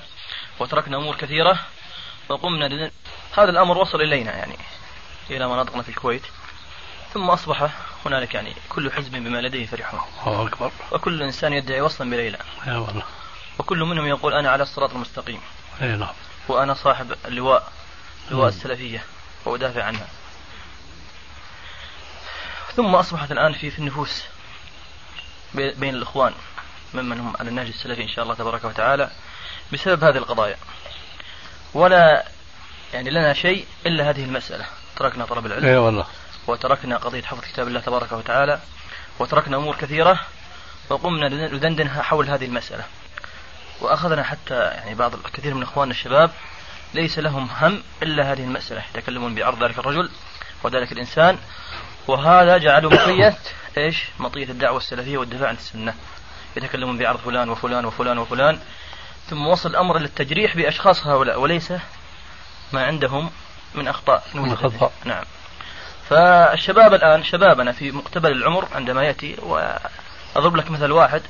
[0.59, 1.59] وتركنا أمور كثيرة
[2.29, 2.91] وقمنا لدن...
[3.37, 4.57] هذا الأمر وصل إلينا يعني
[5.29, 6.23] إلى مناطقنا في الكويت.
[7.13, 7.69] ثم أصبح
[8.05, 9.99] هنالك يعني كل حزب بما لديه فرحون.
[10.27, 10.71] الله أكبر.
[10.91, 12.37] وكل إنسان يدعي وصلا بليلى.
[12.67, 13.03] يا والله.
[13.59, 15.41] وكل منهم يقول أنا على الصراط المستقيم.
[15.81, 16.13] أي نعم.
[16.47, 17.71] وأنا صاحب اللواء
[18.31, 19.03] لواء السلفية
[19.45, 20.07] وأدافع عنها.
[22.75, 24.23] ثم أصبحت الآن في في النفوس
[25.53, 26.33] بين الإخوان.
[26.95, 29.09] ممن هم على النهج السلفي إن شاء الله تبارك وتعالى
[29.73, 30.55] بسبب هذه القضايا.
[31.73, 32.25] ولا
[32.93, 34.65] يعني لنا شيء إلا هذه المسألة.
[34.95, 35.65] تركنا طلب العلم.
[35.65, 36.05] اي والله.
[36.47, 38.59] وتركنا قضية حفظ كتاب الله تبارك وتعالى.
[39.19, 40.19] وتركنا أمور كثيرة.
[40.89, 42.83] وقمنا ندندن حول هذه المسألة.
[43.81, 46.31] وأخذنا حتى يعني بعض الكثير من إخواننا الشباب
[46.93, 48.83] ليس لهم هم إلا هذه المسألة.
[48.95, 50.09] يتكلمون بعرض ذلك الرجل
[50.63, 51.37] وذلك الإنسان.
[52.07, 53.37] وهذا جعله مطية
[53.77, 55.93] إيش؟ مطية الدعوة السلفية والدفاع عن السنة.
[56.57, 58.59] يتكلمون بعرض فلان وفلان وفلان وفلان.
[59.29, 61.73] ثم وصل الأمر للتجريح بأشخاص هؤلاء وليس
[62.73, 63.29] ما عندهم
[63.75, 64.51] من أخطاء من
[65.05, 65.23] نعم.
[66.09, 71.21] فالشباب الآن شبابنا في مقتبل العمر عندما يأتي وأضرب لك مثل واحد.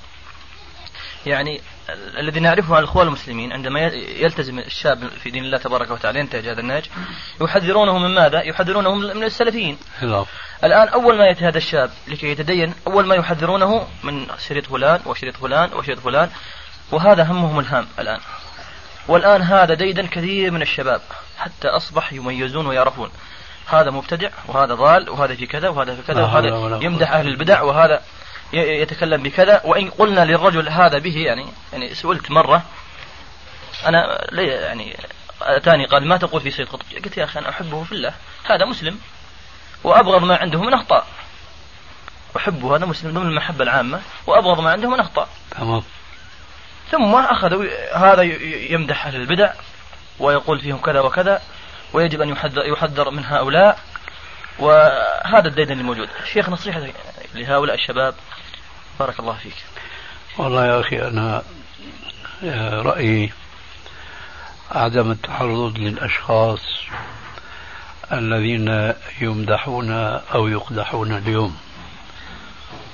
[1.26, 3.80] يعني الذي نعرفه عن الإخوان المسلمين عندما
[4.20, 6.86] يلتزم الشاب في دين الله تبارك وتعالى ينتهج هذا النهج
[7.42, 9.78] يحذرونه من ماذا؟ يحذرونه من السلفيين.
[10.64, 15.38] الآن أول ما يأتي هذا الشاب لكي يتدين أول ما يحذرونه من شريط فلان وشريط
[15.38, 16.30] فلان وشريط فلان
[16.92, 18.20] وهذا همهم الهام الآن.
[19.08, 21.02] والآن هذا ديدا كثير من الشباب
[21.38, 23.10] حتى أصبح يميزون ويعرفون
[23.68, 28.02] هذا مبتدع وهذا ضال وهذا في كذا وهذا في كذا وهذا يمدح أهل البدع وهذا
[28.54, 29.62] يتكلم بكذا.
[29.64, 32.64] وإن قلنا للرجل هذا به يعني يعني سئلت مرة
[33.86, 34.98] أنا لي يعني
[35.42, 38.66] أتاني قال ما تقول في سيد قطب قلت يا أخي أنا أحبه في الله هذا
[38.66, 39.00] مسلم
[39.84, 41.08] وأبغض ما عنده من أخطاء.
[42.38, 45.30] أحبه هذا مسلم ضمن المحبة العامة وأبغض ما عنده من أخطاء.
[45.52, 45.84] تمام.
[46.92, 48.22] ثم أخذوا هذا
[48.72, 49.54] يمدح أهل البدع
[50.20, 51.42] ويقول فيهم كذا وكذا
[51.94, 53.80] ويجب أن يحذر, يحذر من هؤلاء.
[54.60, 56.10] وهذا الديدن الموجود.
[56.34, 56.88] شيخ نصيحة
[57.34, 58.16] لهؤلاء الشباب؟
[59.00, 59.56] بارك الله فيك.
[60.38, 61.44] والله يا أخي أنا
[62.82, 63.32] رأيي
[64.72, 66.60] عدم التعرض للأشخاص
[68.12, 69.92] الذين يمدحون
[70.34, 71.58] أو يقدحون اليوم.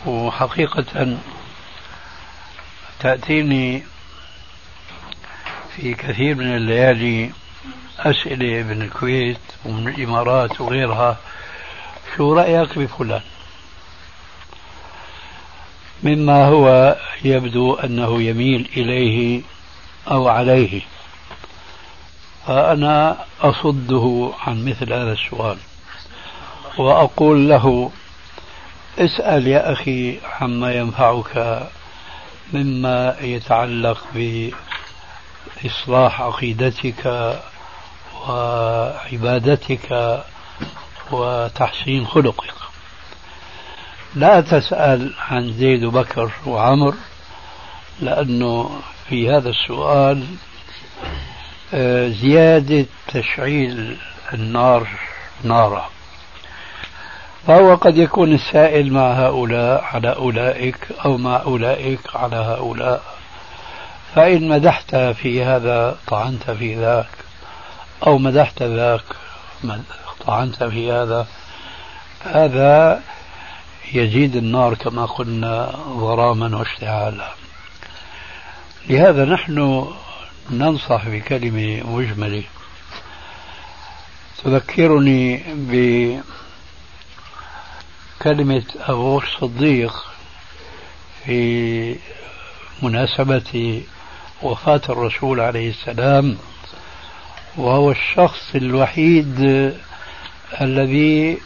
[0.06, 1.18] وحقيقة
[3.00, 3.84] تأتيني
[5.76, 7.32] في كثير من الليالي
[8.00, 11.18] أسئلة من الكويت ومن الإمارات وغيرها
[12.18, 13.22] شو رأيك بفلان؟
[16.04, 19.42] مما هو يبدو أنه يميل إليه
[20.12, 20.82] أو عليه.
[22.48, 25.58] فأنا أصده عن مثل هذا السؤال.
[26.78, 27.92] وأقول له
[29.00, 31.68] اسأل يا أخي عما ينفعك
[32.54, 34.08] مما يتعلق
[35.64, 37.36] بإصلاح عقيدتك
[38.28, 40.22] وعبادتك
[41.12, 42.61] وتحسين خلقك.
[44.15, 46.93] لا تسأل عن زيد وبكر وعمر
[48.02, 48.69] لأنه
[49.10, 50.26] في هذا السؤال
[51.74, 53.97] آه، زيادة تشعيل
[54.34, 54.88] النار
[55.43, 55.89] نارا.
[57.47, 63.04] فهو قد يكون السائل مع هؤلاء على أولئك أو مع أولئك على هؤلاء.
[64.15, 67.10] فإن مدحت في هذا طعنت في ذاك
[68.08, 69.04] أو مدحت ذاك
[70.26, 71.28] طعنت في هذا
[72.24, 73.02] هذا
[73.94, 77.34] يزيد النار كما قلنا ضراما واشتعالا.
[78.90, 79.88] لهذا نحن
[80.52, 82.44] ننصح بكلمة مجملة.
[84.44, 85.44] تذكرني
[88.20, 90.06] بكلمة أبو الصديق
[91.26, 91.96] في
[92.82, 93.82] مناسبة
[94.42, 96.38] وفاة الرسول عليه السلام
[97.58, 99.40] وهو الشخص الوحيد
[100.62, 101.38] الذي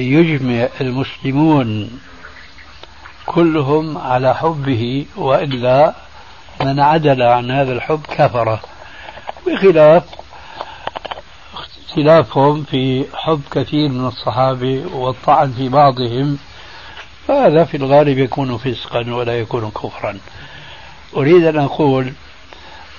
[0.00, 2.00] يجمع المسلمون
[3.26, 5.94] كلهم على حبه وإلا
[6.60, 8.58] من عدل عن هذا الحب كفر.
[9.46, 10.04] بخلاف
[11.88, 16.38] اختلافهم في حب كثير من الصحابة والطعن في بعضهم
[17.28, 20.18] فهذا في الغالب يكون فسقا ولا يكون كفرا.
[21.16, 22.12] أريد أن أقول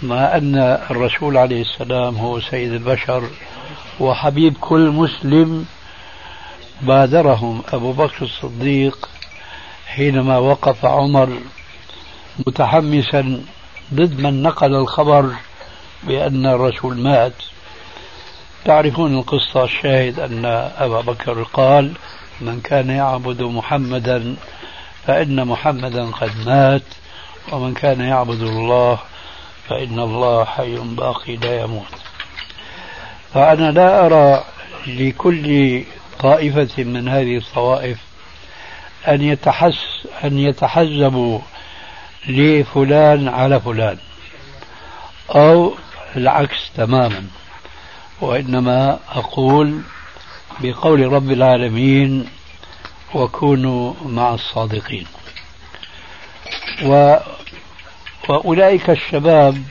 [0.03, 0.55] ما أن
[0.91, 3.29] الرسول عليه السلام هو سيد البشر
[3.99, 5.65] وحبيب كل مسلم
[6.81, 9.09] بادرهم أبو بكر الصديق
[9.87, 11.39] حينما وقف عمر
[12.47, 13.41] متحمسا
[13.93, 15.31] ضد من نقل الخبر
[16.03, 17.33] بأن الرسول مات.
[18.65, 20.45] تعرفون القصة الشاهد أن
[20.77, 21.91] أبا بكر قال
[22.41, 24.35] من كان يعبد محمدا
[25.07, 26.83] فإن محمدا قد مات
[27.51, 28.99] ومن كان يعبد الله
[29.69, 31.93] فإن الله حي باقي لا يموت.
[33.33, 34.43] فأنا لا أرى
[34.87, 35.83] لكل
[36.19, 37.97] طائفة من هذه الطوائف
[39.07, 41.39] أن يتحس أن يتحزبوا
[42.27, 43.97] لفلان على فلان
[45.29, 45.73] أو
[46.15, 47.23] العكس تماما.
[48.21, 49.81] وإنما أقول
[50.59, 52.29] بقول رب العالمين
[53.13, 55.07] وكونوا مع الصادقين.
[56.83, 57.17] و
[58.29, 59.63] وأولئك الشباب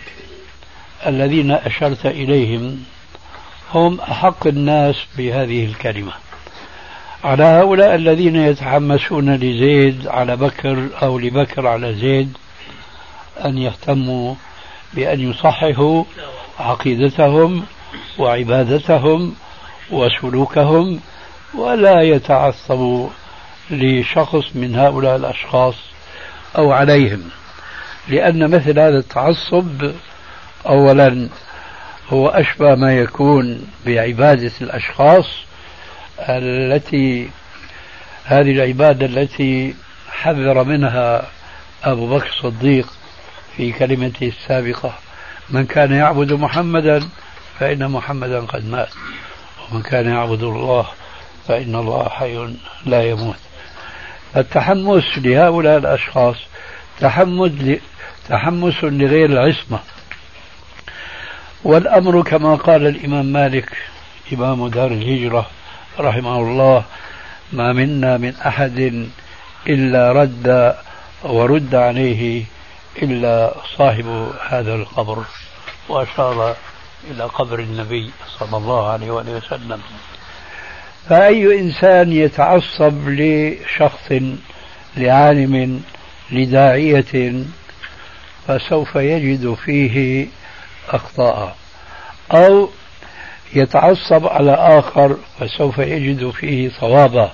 [1.06, 2.84] الذين أشرت إليهم
[3.74, 6.12] هم أحق الناس بهذه الكلمة.
[7.24, 12.36] على هؤلاء الذين يتحمسون لزيد على بكر أو لبكر على زيد
[13.44, 14.34] أن يهتموا
[14.94, 16.04] بأن يصححوا
[16.60, 17.64] عقيدتهم
[18.18, 19.34] وعبادتهم
[19.90, 21.00] وسلوكهم
[21.54, 23.08] ولا يتعصبوا
[23.70, 25.74] لشخص من هؤلاء الأشخاص
[26.58, 27.22] أو عليهم.
[28.08, 29.92] لأن مثل هذا التعصب
[30.66, 31.28] أولا
[32.08, 35.44] هو أشبه ما يكون بعبادة الأشخاص
[36.20, 37.30] التي
[38.24, 39.74] هذه العبادة التي
[40.10, 41.26] حذر منها
[41.84, 42.92] أبو بكر الصديق
[43.56, 44.94] في كلمته السابقة
[45.50, 47.08] من كان يعبد محمدا
[47.58, 48.88] فإن محمدا قد مات
[49.70, 50.86] ومن كان يعبد الله
[51.48, 52.54] فإن الله حي
[52.86, 53.36] لا يموت.
[54.36, 56.36] التحمس لهؤلاء الأشخاص
[57.00, 57.50] تحمس
[58.28, 59.78] تحمس لغير العصمة.
[61.64, 63.72] والأمر كما قال الإمام مالك
[64.32, 65.46] إمام دار الهجرة
[65.98, 66.84] رحمه الله
[67.52, 69.08] ما منا من أحد
[69.66, 70.74] إلا رد
[71.22, 72.44] ورد عليه
[73.02, 75.24] إلا صاحب هذا القبر
[75.88, 76.56] وأشار
[77.10, 79.80] إلى قبر النبي صلى الله عليه وآله وسلم.
[81.08, 84.12] فأي إنسان يتعصب لشخص
[84.96, 85.82] لعالم
[86.30, 87.44] لداعية
[88.46, 90.26] فسوف يجد فيه
[90.88, 91.56] أخطاء
[92.32, 92.68] أو
[93.52, 97.32] يتعصب على آخر فسوف يجد فيه صوابا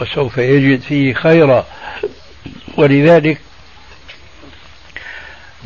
[0.00, 1.66] وسوف يجد فيه خيرا.
[2.76, 3.40] ولذلك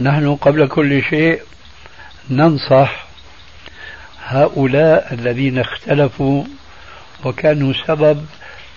[0.00, 1.40] نحن قبل كل شيء
[2.30, 3.06] ننصح
[4.24, 6.44] هؤلاء الذين اختلفوا
[7.24, 8.26] وكانوا سبب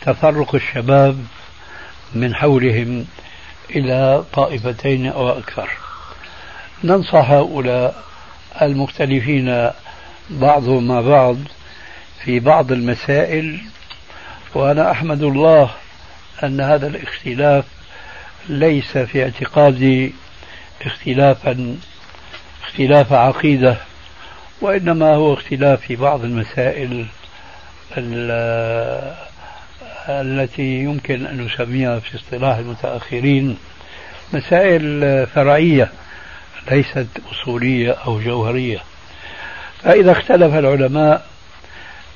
[0.01, 1.25] تفرق الشباب
[2.13, 3.05] من حولهم
[3.69, 5.69] إلى طائفتين أو أكثر.
[6.83, 8.03] ننصح هؤلاء
[8.61, 9.71] المختلفين
[10.29, 11.37] بعضهم مع بعض
[12.23, 13.59] في بعض المسائل
[14.55, 15.71] وأنا أحمد الله
[16.43, 17.65] أن هذا الاختلاف
[18.49, 20.13] ليس في اعتقادي
[20.85, 21.77] اختلافا
[22.63, 23.77] اختلاف عقيدة
[24.61, 27.05] وإنما هو اختلاف في بعض المسائل
[30.09, 33.57] التي يمكن أن نسميها في اصطلاح المتأخرين
[34.33, 35.91] مسائل فرعية
[36.71, 38.79] ليست أصولية أو جوهرية.
[39.85, 41.25] فإذا اختلف العلماء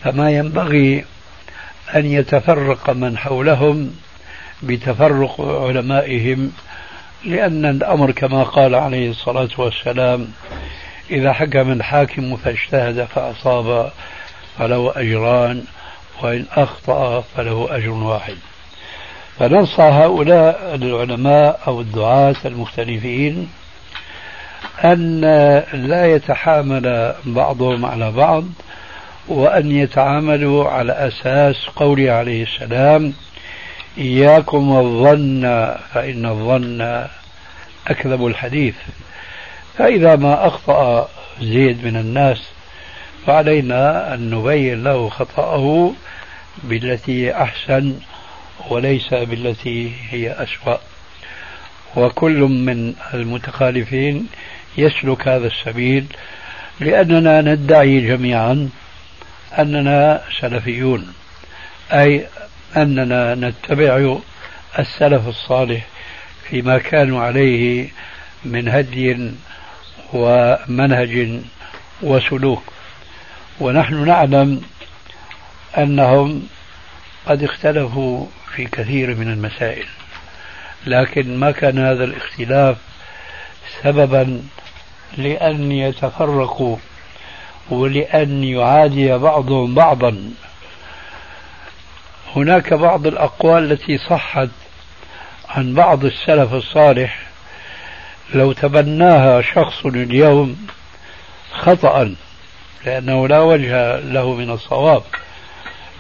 [0.04, 1.06] فما ينبغي
[1.96, 3.96] أن يتفرق من حولهم
[4.64, 6.52] بتفرق علمائهم
[7.26, 10.28] لأن الأمر كما قال عليه الصلاة والسلام
[11.12, 13.92] إذا حكم الحاكم فاجتهد فأصاب
[14.60, 15.64] فله أجران
[16.22, 18.36] وإن أخطأ فله أجر واحد.
[19.40, 23.50] فننصح هؤلاء العلماء أو الدعاة المختلفين
[24.84, 25.22] أن
[25.74, 28.44] لا يتحامل بعضهم على بعض
[29.28, 33.14] وأن يتعاملوا على أساس قوله عليه السلام
[33.98, 37.06] إياكم والظن فإن الظن
[37.88, 38.76] أكذب الحديث.
[39.78, 41.10] فإذا ما أخطأ
[41.42, 42.42] زيد من الناس
[43.28, 45.94] فعلينا أن نبين له خطأه
[46.64, 47.96] بالتي أحسن
[48.70, 50.78] وليس بالتي هي أسوأ.
[51.96, 54.28] وكل من المتخالفين
[54.78, 56.06] يسلك هذا السبيل
[56.80, 58.70] لأننا ندعي جميعا
[59.60, 61.14] أننا سلفيون
[61.94, 62.28] أي
[62.78, 64.18] أننا نتبع
[64.80, 65.86] السلف الصالح
[66.50, 67.90] فيما كانوا عليه
[68.46, 69.32] من هدي
[70.14, 71.40] ومنهج
[72.02, 72.64] وسلوك.
[73.60, 74.62] ونحن نعلم
[75.78, 76.48] أنهم
[77.26, 79.86] قد اختلفوا في كثير من المسائل
[80.86, 82.78] لكن ما كان هذا الاختلاف
[83.84, 84.44] سببا
[85.18, 86.78] لأن يتفرقوا
[87.70, 90.32] ولأن يعادي بعضهم بعضا.
[92.36, 94.50] هناك بعض الأقوال التي صحت
[95.50, 97.20] عن بعض السلف الصالح.
[98.34, 100.68] لو تبناها شخص اليوم
[101.52, 102.16] خطأ
[102.86, 105.04] لأنه لا وجه له من الصواب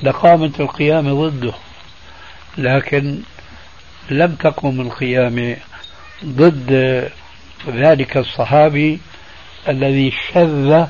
[0.03, 1.53] لقامت القيامة ضده.
[2.57, 3.19] لكن
[4.09, 5.55] لم تقم القيامة
[6.25, 7.09] ضد
[7.67, 8.99] ذلك الصحابي
[9.67, 10.85] الذي شذ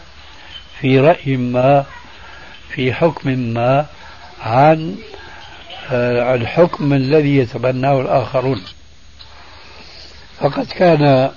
[0.79, 1.85] في رأي ما
[2.69, 3.85] في حكم ما
[4.41, 4.95] عن
[5.91, 8.61] آه، الحكم الذي يتبناه الآخرون.
[10.39, 11.31] فقد كان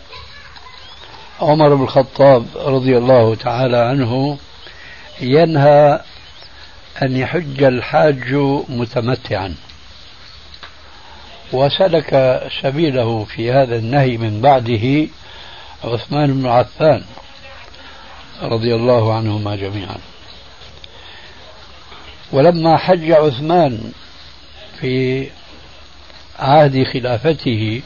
[1.40, 4.38] عمر بن الخطاب رضي الله تعالى عنه
[5.20, 6.00] ينهى
[7.02, 8.34] أن يحج الحاج
[8.68, 9.54] متمتعا.
[11.52, 15.08] وسلك سبيله في هذا النهي من بعده
[15.84, 17.04] عثمان بن عفان
[18.42, 19.96] رضي الله عنهما جميعا.
[22.32, 23.92] ولما حج عثمان
[24.80, 25.26] في
[26.38, 27.82] عهد خلافته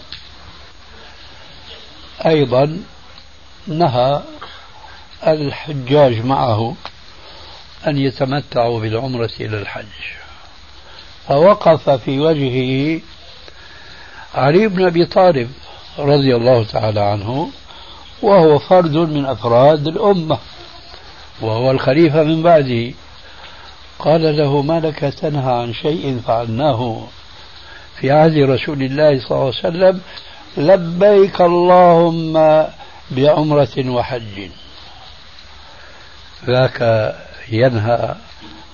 [2.26, 2.82] أيضا
[3.66, 4.22] نهى
[5.26, 6.76] الحجاج معه
[7.86, 9.84] أن يتمتعوا بالعمرة إلى الحج.
[11.28, 13.00] فوقف في وجهه
[14.34, 15.52] علي بن أبي طالب
[15.98, 17.50] رضي الله تعالى عنه
[18.22, 20.38] وهو فرد من أفراد الأمة
[21.40, 22.92] وهو الخليفة من بعده.
[23.98, 27.06] قال له ما لك تنهى عن شيء فعلناه
[28.00, 30.00] في عهد رسول الله صلى الله عليه وسلم؟
[30.56, 32.66] لبيك اللهم
[33.10, 34.50] بعمرة وحج.
[36.46, 37.14] ذاك
[37.48, 38.14] ينهى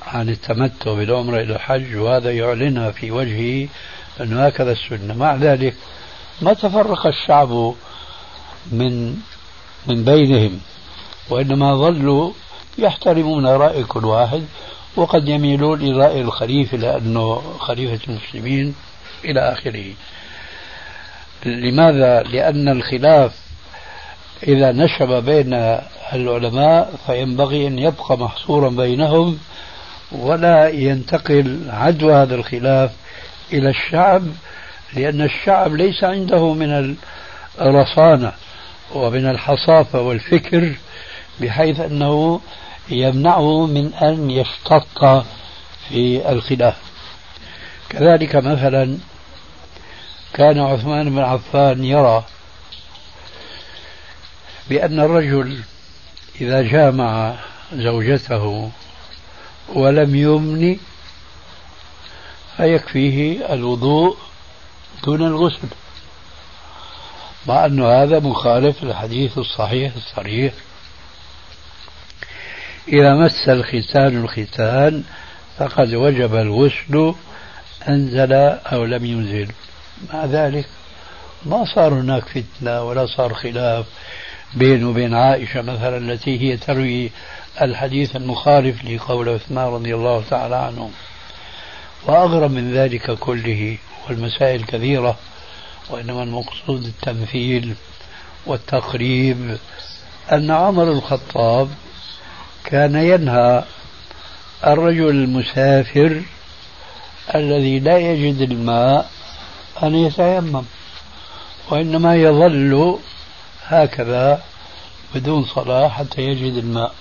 [0.07, 3.69] عن التمتع بالعمرة إلى الحج وهذا يعلنها في وجهه
[4.21, 5.15] أنه هكذا السنة.
[5.15, 5.75] مع ذلك
[6.43, 7.75] ما تفرق الشعب
[8.73, 9.17] من
[9.87, 10.61] من بينهم
[11.31, 12.33] وإنما ظلوا
[12.79, 14.45] يحترمون رأي كل واحد
[14.97, 18.75] وقد يميلون إلى رأي الخليفة لأنه خليفة المسلمين
[19.25, 19.85] إلى آخره
[21.47, 23.33] لماذا؟ لأن الخلاف
[24.43, 25.79] إذا نشب بين
[26.13, 29.39] العلماء فينبغي أن يبقى محصورا بينهم
[30.13, 32.91] ولا ينتقل عدوى هذا الخلاف
[33.53, 34.23] إلى الشعب
[34.97, 36.97] لأن الشعب ليس عنده من
[37.61, 38.33] الرصانة
[38.95, 40.75] ومن الحصافة والفكر
[41.41, 42.41] بحيث أنه
[42.89, 45.25] يمنعه من أن يشتط
[45.89, 46.77] في الخلاف.
[47.89, 48.99] كذلك مثلا
[50.35, 52.25] كان عثمان بن عفان يرى
[54.71, 55.61] بأن الرجل
[56.41, 57.35] إذا جامع
[57.73, 58.71] زوجته
[59.75, 60.77] ولم يمن
[62.57, 64.17] فيكفيه الوضوء
[65.05, 65.69] دون الغسل.
[67.47, 70.53] مع أن هذا مخالف للحديث الصحيح الصريح.
[72.89, 75.05] إذا مس الختان الختان
[75.59, 77.15] فقد وجب الغسل
[77.89, 79.49] أنزل أو لم ينزل.
[80.13, 80.67] مع ذلك
[81.47, 83.87] ما صار هناك فتنة ولا صار خلاف
[84.55, 87.11] بينه وبين عائشة مثلا التي هي تروي
[87.63, 90.91] الحديث المخالف لقول عثمان رضي الله تعالى عنه.
[92.07, 93.79] وأغرب من ذلك كله
[94.09, 95.19] والمسائل كثيرة
[95.91, 97.75] وإنما المقصود التمثيل
[98.47, 99.59] والتقريب
[100.33, 101.69] أن عمر الخطاب
[102.65, 103.65] كان ينهى
[104.67, 106.23] الرجل المسافر
[107.35, 109.11] الذي لا يجد الماء
[109.83, 110.65] أن يتيمم
[111.71, 112.99] وإنما يظل
[113.67, 114.43] هكذا
[115.15, 116.95] بدون صلاة حتى يجد الماء.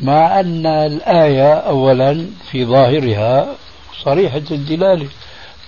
[0.00, 3.54] مع أن الآية أولا في ظاهرها
[4.04, 5.08] صريحة الدلالة.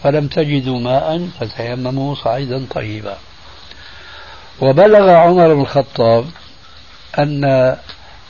[0.05, 3.17] فلم تجدوا ماء فتيمموا صعيدا طيبا.
[4.61, 6.27] وبلغ عمر بن الخطاب
[7.19, 7.45] أن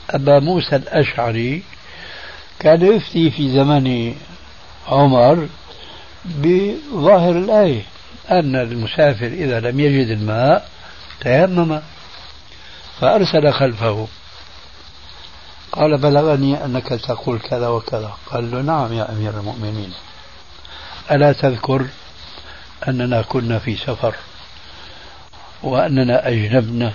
[0.09, 1.63] أبا موسى الأشعري
[2.59, 4.15] كان يفتي في زمن
[4.87, 5.47] عمر
[6.25, 7.81] بظاهر الآية
[8.31, 10.69] أن المسافر إذا لم يجد الماء
[11.21, 11.81] تيمم
[12.99, 14.07] فأرسل خلفه.
[15.71, 18.11] قال بلغني أنك تقول كذا وكذا.
[18.31, 19.93] قال له نعم يا أمير المؤمنين.
[21.11, 21.85] ألا تذكر
[22.87, 24.15] أننا كنا في سفر
[25.63, 26.93] وأننا أجنبنا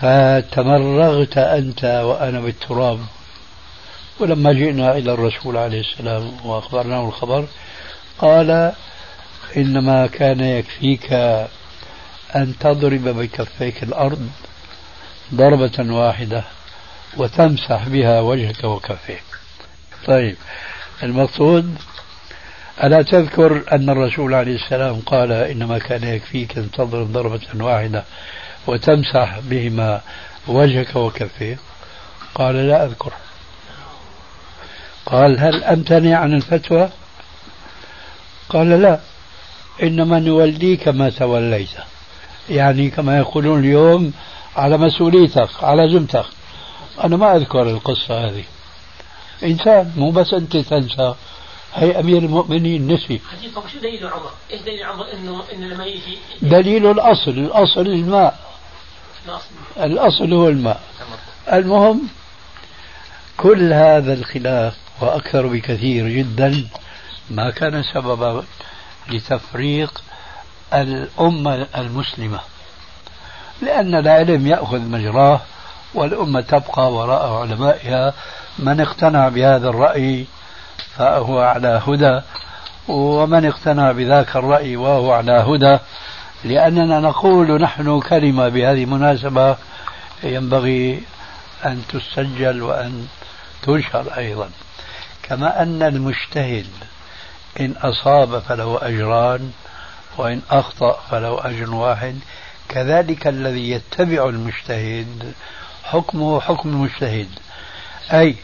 [0.00, 3.00] فتمرغت أنت وأنا بالتراب
[4.20, 7.46] ولما جئنا إلى الرسول عليه السلام وأخبرناه الخبر
[8.18, 8.72] قال
[9.56, 11.12] إنما كان يكفيك
[12.36, 14.30] أن تضرب بكفيك الأرض
[15.34, 16.44] ضربة واحدة
[17.16, 19.22] وتمسح بها وجهك وكفيك.
[20.06, 20.36] طيب
[21.02, 21.78] المقصود
[22.82, 28.04] ألا تذكر أن الرسول عليه السلام قال إنما كان يكفيك أن تضرب ضربة واحدة
[28.66, 30.00] وتمسح بهما
[30.46, 31.58] وجهك وكفيك
[32.34, 33.12] قال لا أذكر.
[35.06, 36.88] قال هل أمتنع عن الفتوى؟
[38.48, 39.00] قال لا.
[39.82, 41.68] إنما نوليك ما توليت.
[42.50, 44.12] يعني كما يقولون اليوم
[44.56, 46.24] على مسؤوليتك على ذمتك
[47.04, 48.44] أنا ما أذكر القصة هذه.
[49.42, 51.14] إنسان مو بس أنت تنسى.
[51.74, 53.20] هي أمير المؤمنين نسي.
[53.72, 57.30] شو دليل عمر؟ إيش دليل عمر إنه إنه لما يجي دليل الأصل.
[57.30, 58.38] الأصل الماء.
[59.76, 60.80] الأصل هو الماء.
[61.52, 62.08] المهم
[63.36, 66.68] كل هذا الخلاف وأكثر بكثير جدا
[67.30, 68.44] ما كان سببا
[69.10, 70.02] لتفريق
[70.74, 72.40] الأمة المسلمة.
[73.62, 75.40] لأن العلم يأخذ مجراه
[75.94, 78.14] والأمة تبقى وراء علمائها.
[78.58, 80.26] من اقتنع بهذا الرأي
[80.98, 82.20] فهو على هدى
[82.88, 85.78] ومن اقتنع بذاك الرأي وهو على هدى.
[86.44, 89.56] لأننا نقول نحن كلمة بهذه المناسبة
[90.22, 91.02] ينبغي
[91.64, 93.06] أن تسجل وأن
[93.62, 94.50] تنشر أيضا.
[95.22, 96.66] كما أن المجتهد
[97.60, 99.52] إن أصاب فله أجران
[100.16, 102.18] وإن أخطأ فله أجر واحد.
[102.68, 105.32] كذلك الذي يتبع المجتهد
[105.84, 107.28] حكمه حكم المجتهد.
[108.12, 108.36] أي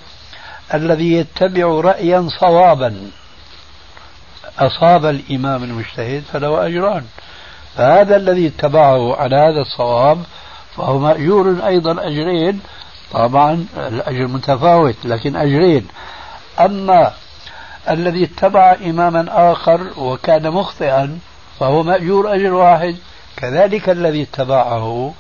[0.75, 3.11] الذي يتبع رأيا صوابا.
[4.59, 7.05] أصاب الإمام المجتهد فله أجران.
[7.77, 10.23] فهذا الذي اتبعه على هذا الصواب
[10.77, 12.61] فهو مأجور أيضا أجرين.
[13.13, 15.89] طبعا الأجر متفاوت لكن أجرين.
[16.61, 17.13] أما
[17.91, 21.19] الذي اتبع إماما آخر وكان مخطئا
[21.61, 22.97] فهو مأجور أجر واحد.
[23.37, 25.15] كذلك الذي اتبعه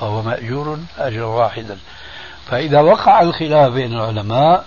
[0.00, 1.78] فهو مأجور أجر واحدا
[2.46, 4.64] فإذا وقع الخلاف بين العلماء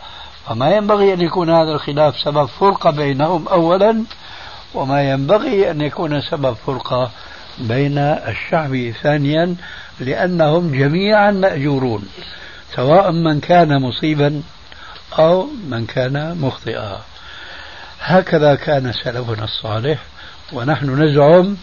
[0.48, 4.04] فما ينبغي أن يكون هذا الخلاف سبب فرقة بينهم أولا
[4.74, 7.12] وما ينبغي أن يكون سبب فرقة
[7.60, 9.56] بين الشعب ثانيا
[10.00, 12.10] لأنهم جميعا مأجورون
[12.76, 14.42] سواء من كان مصيبا
[15.20, 17.02] أو من كان مخطئا.
[18.02, 20.00] هكذا كان سلفنا الصالح
[20.54, 21.58] ونحن نزعم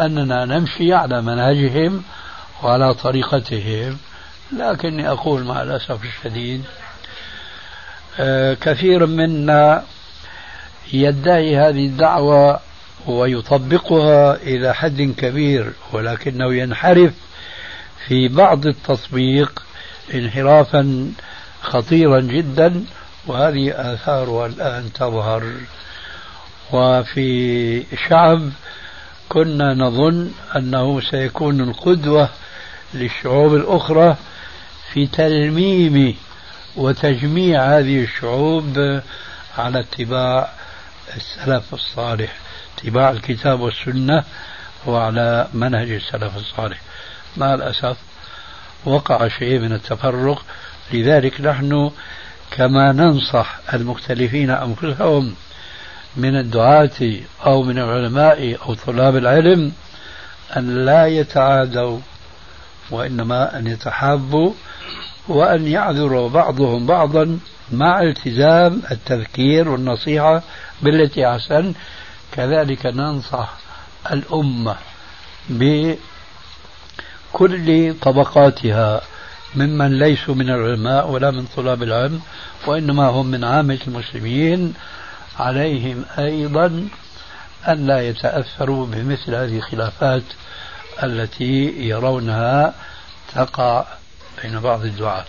[0.00, 2.02] أننا نمشي على منهجهم
[2.62, 3.98] وعلى طريقتهم
[4.52, 6.64] لكني أقول مع الأسف الشديد
[8.60, 9.84] كثير منا
[10.92, 12.60] يدعي هذه الدعوة
[13.06, 17.12] ويطبقها إلى حد كبير ولكنه ينحرف
[18.06, 19.62] في بعض التطبيق
[20.14, 21.12] انحرافا
[21.62, 22.84] خطيرا جدا
[23.26, 25.52] وهذه آثارها الآن تظهر.
[26.72, 28.50] وفي شعب
[29.28, 32.28] كنا نظن أنه سيكون القدوة
[32.94, 34.16] للشعوب الأخرى
[34.92, 36.16] في تلميم
[36.76, 39.00] وتجميع هذه الشعوب
[39.58, 40.48] على اتباع
[41.16, 42.36] السلف الصالح
[42.78, 44.24] اتباع الكتاب والسنة
[44.86, 46.80] وعلى منهج السلف الصالح.
[47.36, 47.96] مع الأسف
[48.84, 50.44] وقع شيء من التفرق
[50.92, 51.90] لذلك نحن
[52.50, 55.34] كما ننصح المختلفين أنفسهم
[56.16, 59.72] من الدعاة أو من العلماء أو طلاب العلم
[60.56, 61.98] أن لا يتعادوا
[62.90, 64.52] وإنما أن يتحابوا
[65.28, 67.38] وأن يعذر بعضهم بعضا
[67.72, 70.42] مع التزام التذكير والنصيحة
[70.82, 71.74] بالتي أحسن.
[72.32, 73.52] كذلك ننصح
[74.12, 74.76] الأمة
[75.48, 75.98] بكل
[78.02, 79.00] طبقاتها
[79.54, 82.20] ممن ليسوا من العلماء ولا من طلاب العلم
[82.66, 84.74] وإنما هم من عامة المسلمين.
[85.38, 86.88] عليهم أيضا
[87.68, 90.22] أن لا يتأثروا بمثل هذه الخلافات
[91.02, 92.74] التي يرونها
[93.34, 93.84] تقع
[94.42, 95.24] بين بعض الدعاة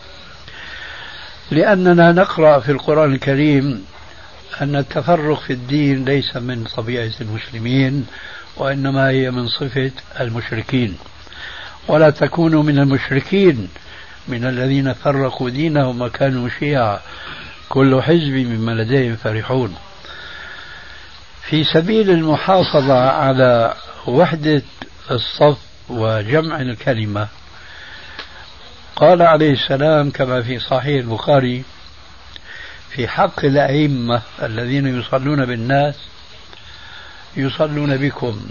[1.52, 3.86] لأننا نقرأ في القرآن الكريم
[4.62, 8.06] أن التفرق في الدين ليس من طبيعة المسلمين
[8.58, 10.98] وإنما هي من صفة المشركين.
[11.88, 13.70] ولا تكونوا من المشركين
[14.28, 17.00] من الذين فرقوا دينهم وكانوا شيعا.
[17.70, 19.76] كل حزب مما لديهم فرحون.
[21.50, 23.74] في سبيل المحافظة على
[24.08, 24.62] وحدة
[25.12, 25.58] الصف
[25.90, 27.28] وجمع الكلمة
[28.96, 31.64] قال عليه السلام كما في صحيح البخاري
[32.90, 35.96] في حق الأئمة الذين يصلون بالناس
[37.38, 38.42] يصلون بكم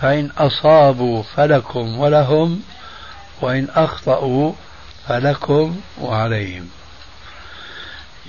[0.00, 2.62] فإن أصابوا فلكم ولهم
[3.40, 4.52] وإن أخطأوا
[5.08, 6.68] فلكم وعليهم.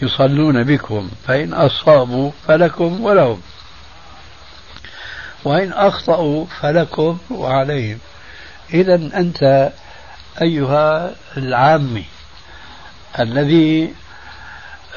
[0.01, 3.41] يصلون بكم فإن أصابوا فلكم ولهم
[5.43, 7.99] وإن أخطأوا فلكم وعليهم.
[8.73, 9.71] إذا أنت
[10.41, 12.05] أيها العامي
[13.19, 13.93] الذي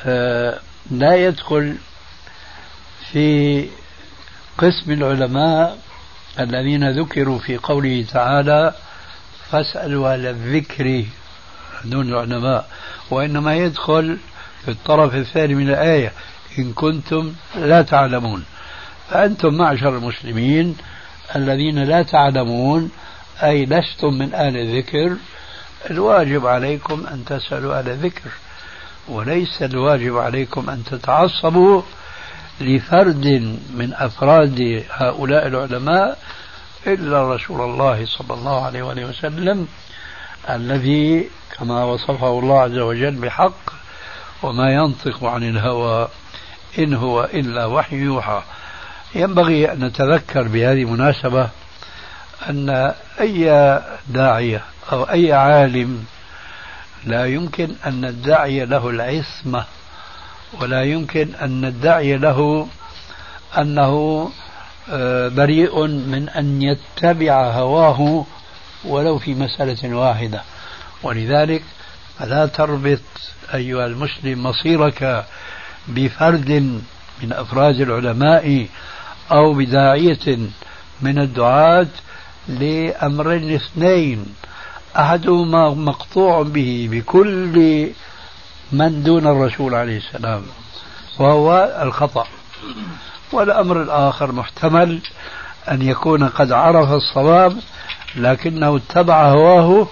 [0.07, 0.59] آه،
[0.91, 1.77] لا يدخل
[3.13, 3.69] في
[4.59, 5.79] قسم العلماء
[6.41, 8.75] الذين ذكروا في قوله تعالى
[9.51, 11.05] فاسألوا أهل الذكر
[11.85, 12.69] دون العلماء
[13.11, 14.19] وإنما يدخل
[14.65, 16.13] في الطرف الثاني من الآية
[16.59, 18.45] إن كنتم لا تعلمون
[19.11, 20.77] فأنتم معشر المسلمين
[21.37, 22.91] الذين لا تعلمون
[23.43, 25.17] أي لستم من أهل الذكر
[25.91, 28.31] الواجب عليكم أن تسألوا أهل الذكر
[29.09, 31.83] وليس الواجب عليكم أن تتعصبوا
[32.61, 33.27] لفرد
[33.75, 36.19] من أفراد هؤلاء العلماء
[36.87, 39.69] إلا رسول الله صلى الله عليه وآله وسلم
[40.51, 41.29] الذي
[41.59, 43.73] كما وصفه الله عز وجل بحق
[44.43, 46.09] وما ينطق عن الهوى
[46.79, 48.43] إن هو إلا وحي يوحى.
[49.15, 51.49] ينبغي أن نتذكر بهذه المناسبة
[52.49, 53.45] أن أي
[54.09, 54.63] داعية
[54.93, 56.05] أو أي عالم
[57.05, 59.65] لا يمكن أن ندعي له العصمة
[60.61, 62.69] ولا يمكن أن ندعي له
[63.59, 64.31] أنه
[64.91, 68.27] آه، بريء من أن يتبع هواه
[68.85, 70.43] ولو في مسألة واحدة.
[71.03, 71.63] ولذلك
[72.19, 73.01] فلا تربط
[73.55, 75.25] أيها المسلم مصيرك
[75.89, 76.51] بفرد
[77.23, 78.67] من أفراد العلماء
[79.33, 80.39] أو بداعية
[81.01, 81.87] من الدعاة
[82.49, 84.27] لأمرين اثنين
[84.99, 87.89] أحدهما مقطوع به بكل
[88.73, 90.43] من دون الرسول عليه السلام
[91.19, 92.27] وهو الخطأ.
[93.33, 95.01] والأمر الآخر محتمل
[95.71, 97.57] أن يكون قد عرف الصواب
[98.17, 99.87] لكنه اتبع هواه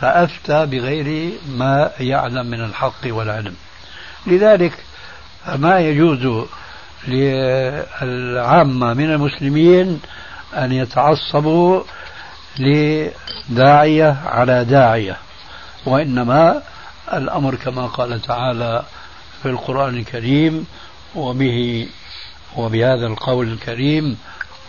[0.00, 3.54] فأفتى بغير ما يعلم من الحق والعلم.
[4.26, 4.72] لذلك
[5.56, 6.46] ما يجوز
[7.08, 10.00] للعامة من المسلمين
[10.54, 11.82] أن يتعصبوا
[12.58, 15.16] لداعية على داعية
[15.86, 16.62] وإنما
[17.12, 18.82] الأمر كما قال تعالى
[19.42, 20.66] في القرآن الكريم
[21.14, 21.88] وبه
[22.56, 24.18] وبهذا القول الكريم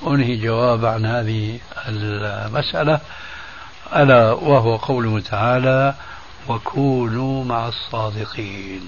[0.08, 3.00] أنهي جواب عن هذه المسألة.
[3.96, 5.94] ألا وهو قوله تعالى
[6.50, 8.82] وكونوا مع الصادقين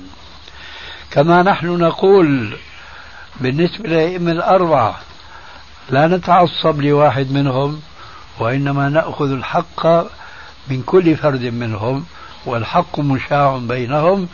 [1.12, 2.58] كما نحن نقول
[3.42, 5.00] بالنسبة للأئمة الأربعة
[5.90, 7.82] لا نتعصب لواحد منهم
[8.40, 9.88] وإنما نأخذ الحق
[10.68, 12.06] من كل فرد منهم
[12.46, 14.28] والحق مشاع بينهم.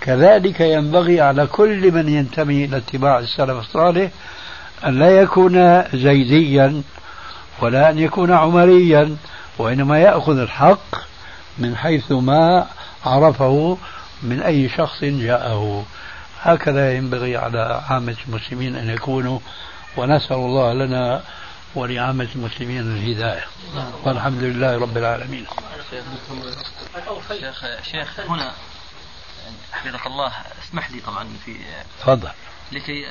[0.00, 4.10] كذلك ينبغي على كل من ينتمي إلى اتباع السلف الصالح
[4.86, 6.82] أن لا يكون زيديا
[7.62, 9.16] ولا أن يكون عمريا
[9.58, 10.96] وإنما يأخذ الحق
[11.58, 12.66] من حيث ما
[13.06, 13.78] عرفه
[14.22, 15.84] من أي شخص جاءه.
[16.42, 19.38] هكذا ينبغي على عامة المسلمين أن يكونوا
[19.96, 21.24] ونسأل الله لنا
[21.74, 23.44] ولعامة المسلمين الهداية.
[24.04, 25.46] والحمد لله رب العالمين.
[27.28, 28.52] شيخ شيخ هنا
[29.72, 30.32] حفظك الله
[30.62, 31.56] اسمح لي طبعا في
[32.00, 32.30] تفضل.
[32.72, 33.06] لكي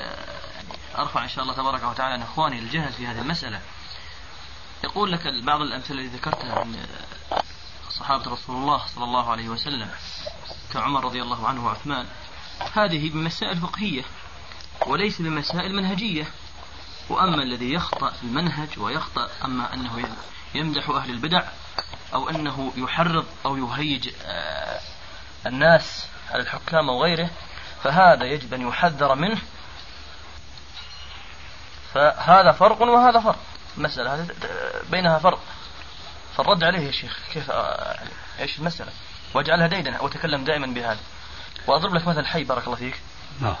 [0.98, 3.60] أرفع إن شاء الله تبارك وتعالى عن إخواني الجهل في هذه المسألة.
[4.84, 6.86] يقول لك بعض الأمثلة اللي ذكرتها من
[7.90, 9.88] صحابة رسول الله صلى الله عليه وسلم
[10.72, 12.06] كعمر رضي الله عنه وعثمان.
[12.72, 14.02] هذه بمسائل فقهية
[14.86, 16.26] وليس بمسائل منهجية.
[17.08, 20.08] وأما الذي يخطأ في المنهج ويخطأ أما أنه
[20.54, 21.42] يمدح أهل البدع
[22.14, 24.80] أو أنه يحرض أو يهيج آه،
[25.46, 27.30] الناس على الحكام أو غيره
[27.82, 29.38] فهذا يجب أن يحذر منه.
[31.94, 33.38] فهذا فرق وهذا فرق.
[33.76, 34.28] مسألة هذه
[34.90, 35.40] بينها فرق.
[36.36, 37.98] فالرد عليه يا شيخ كيف آه،
[38.40, 38.92] إيش المسألة؟
[39.34, 41.00] واجعلها ديدنة وتكلم دائما بهذا.
[41.66, 43.00] وأضرب لك مثل حي بارك الله فيك.
[43.40, 43.56] نعم.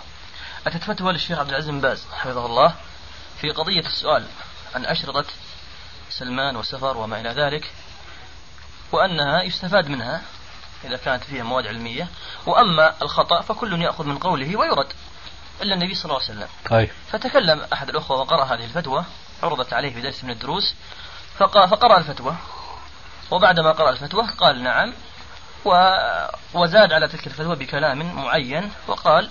[0.66, 2.74] أتت فتوى للشيخ عبد العزيز بن باز حفظه الله.
[3.42, 4.26] في قضية السؤال
[4.74, 5.24] عن أشرطة
[6.10, 7.72] سلمان وسفر وما إلى ذلك
[8.92, 10.22] وأنها يستفاد منها
[10.84, 12.08] إذا كانت فيها مواد علمية
[12.46, 14.86] وأما الخطأ فكل يأخذ من قوله ويرد
[15.62, 16.90] إلا النبي صلى الله عليه وسلم طيب.
[17.12, 19.04] فتكلم أحد الأخوة وقرأ هذه الفتوى
[19.42, 20.74] عرضت عليه في درس من الدروس
[21.38, 22.36] فقرأ الفتوى
[23.30, 24.92] وبعدما قرأ الفتوى قال نعم
[26.54, 29.30] وزاد على تلك الفتوى بكلام معين وقال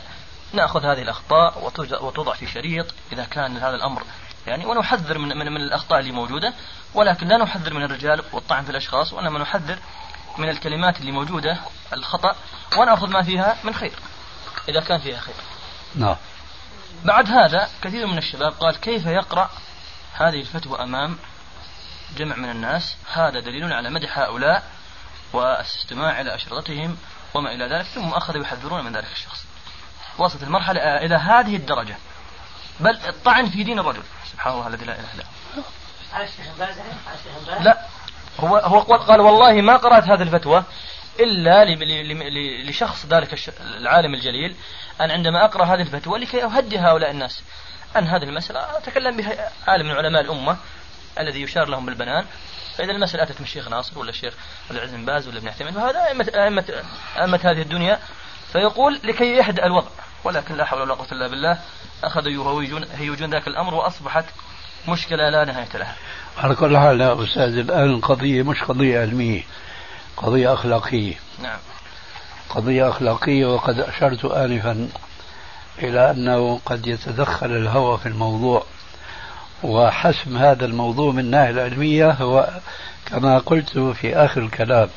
[0.54, 1.72] نأخذ هذه الأخطاء
[2.02, 4.04] وتوضع في شريط إذا كان هذا الأمر
[4.48, 6.54] يعني ونحذر من من, من الأخطاء اللي موجودة
[6.94, 9.78] ولكن لا نحذر من الرجال والطعن في الأشخاص وإنما نحذر
[10.38, 11.58] من الكلمات اللي موجودة
[11.94, 12.36] الخطأ
[12.78, 13.94] ونأخذ ما فيها من خير
[14.70, 15.36] إذا كان فيها خير.
[15.96, 16.16] نعم.
[17.04, 19.50] بعد هذا كثير من الشباب قال كيف يقرأ
[20.14, 21.18] هذه الفتوى أمام
[22.18, 24.64] جمع من الناس؟ هذا دليل على مدح هؤلاء
[25.34, 26.98] والاستماع إلى أشرطتهم
[27.34, 29.46] وما إلى ذلك ثم أخذوا يحذرون من ذلك الشخص.
[30.18, 31.96] وصلت المرحلة إلى هذه الدرجة.
[32.80, 34.04] بل الطعن في دين الرجل.
[34.32, 35.62] سبحان الله الذي لا إله إلا هو.
[37.64, 37.78] لا.
[38.40, 40.64] هو هو قال والله ما قرأت هذه الفتوى
[41.20, 41.66] إلا
[42.70, 44.56] لشخص ذلك العالم الجليل
[45.02, 47.44] أن عندما أقرأ هذه الفتوى لكي أهدي هؤلاء الناس.
[47.98, 50.58] أن هذه المسألة أتكلم بها عالم من علماء الأمة
[51.20, 52.26] الذي يشار لهم بالبنان.
[52.78, 54.34] فإذا المسألة أتت من الشيخ ناصر ولا الشيخ
[54.72, 56.28] العز بن باز ولا ابن عثيمين فهذا أئمة
[57.18, 58.00] أئمة هذه الدنيا.
[58.54, 59.88] فيقول لكي يهدأ الوضع.
[60.24, 61.60] ولكن لا حول ولا قوة إلا بالله
[62.04, 64.26] أخذوا يهوجون هيجون ذاك الأمر وأصبحت
[64.88, 65.96] مشكلة لا نهاية لها.
[66.38, 69.44] على كل حال يا أستاذ الآن القضية مش قضية علمية
[70.18, 71.16] قضية أخلاقية.
[71.40, 71.60] نعم.
[72.50, 74.90] قضية أخلاقية وقد أشرت آنفا
[75.80, 78.66] إلى أنه قد يتدخل الهوى في الموضوع
[79.64, 82.50] وحسم هذا الموضوع من الناحية العلمية هو
[83.06, 84.90] كما قلت في آخر الكلام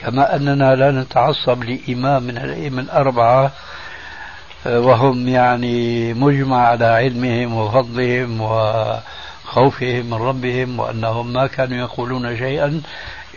[0.00, 3.52] كما أننا لا نتعصب لإمام من الأئمة الأربعة
[4.66, 8.72] وهم يعني مجمع على علمهم وفضلهم و
[9.44, 12.82] خوفهم من ربهم وأنهم ما كانوا يقولون شيئا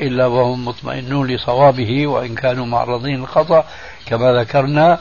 [0.02, 3.66] إلا وهم مطمئنون لصوابه وإن كانوا معرضين للخطأ
[4.06, 5.00] كما ذكرنا.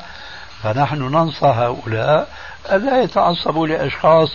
[0.62, 2.28] فنحن ننصح هؤلاء
[2.72, 4.28] ألا يتعصبوا لأشخاص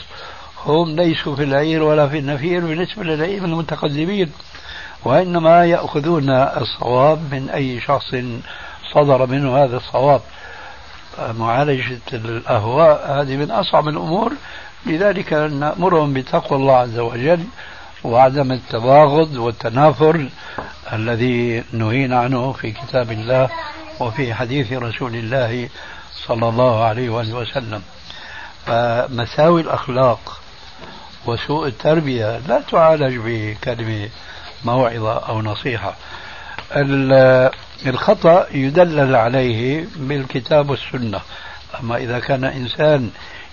[0.66, 4.32] هم ليسوا في العير ولا في النفير بالنسبة للأئمة المتقدمين.
[5.06, 8.16] وإنما يأخذون الصواب من أي شخص
[8.94, 10.22] صدر منه هذا الصواب.
[11.40, 14.32] معالجة الأهواء هذه من أصعب الأمور.
[14.86, 17.44] لذلك نأمرهم بتقوى الله عز وجل
[18.04, 20.30] وعدم التباغض والتنافر
[20.94, 23.50] الذي نهينا عنه في كتاب الله
[24.00, 25.70] وفي حديث رسول الله
[26.28, 27.82] صلى الله عليه وآله وسلم.
[28.66, 30.42] فمساوي الأخلاق
[31.26, 34.10] وسوء التربية لا تعالج بكلمة
[34.66, 35.96] موعظة أو نصيحة.
[37.86, 41.20] الخطأ يدلل عليه بالكتاب والسنة.
[41.80, 43.10] أما إذا كان إنسان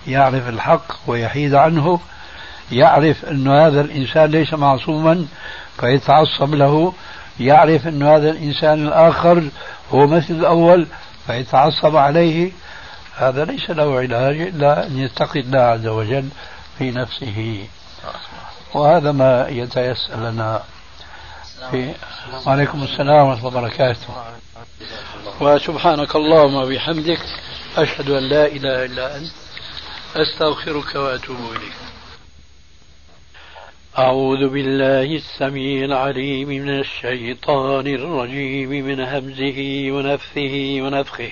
[0.07, 1.99] يعرف الحق ويحيد عنه
[2.71, 5.25] يعرف أن هذا الإنسان ليس معصوما
[5.79, 6.93] فيتعصب له.
[7.39, 9.43] يعرف أن هذا الإنسان الآخر
[9.91, 10.87] هو مثل الأول
[11.27, 12.51] فيتعصب عليه.
[13.17, 16.29] هذا ليس له علاج إلا أن يتقي الله عز وجل
[16.77, 17.67] في نفسه.
[18.73, 20.61] وهذا ما يتيسر لنا.
[22.45, 24.07] وعليكم السلام ورحمة الله وبركاته.
[25.41, 27.19] وسبحانك اللهم وبحمدك
[27.77, 29.31] أشهد أن لا إله إلا أنت
[30.15, 31.77] أستغفرك وأتوب إليك.
[33.97, 41.31] أعوذ بالله السميع العليم من الشيطان الرجيم من همزه ونفثه ونفخه.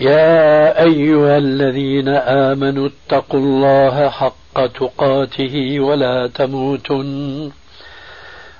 [0.00, 2.08] يا أيها الذين
[2.48, 7.52] آمنوا اتقوا الله حق تقاته ولا تموتن.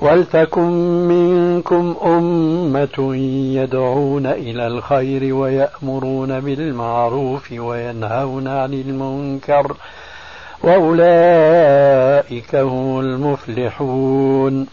[0.00, 0.70] ولتكن
[1.08, 3.16] منكم أمة
[3.54, 9.76] يدعون إلى الخير ويأمرون بالمعروف وينهون عن المنكر
[10.62, 14.66] وأولئك هم المفلحون.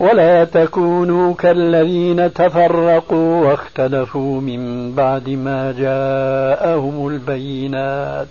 [0.00, 8.28] ولا تكونوا كالذين تفرقوا واختلفوا من بعد ما جاءهم البينات.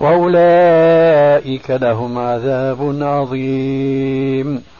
[0.00, 4.75] وأولئك لهم عذاب عظيم.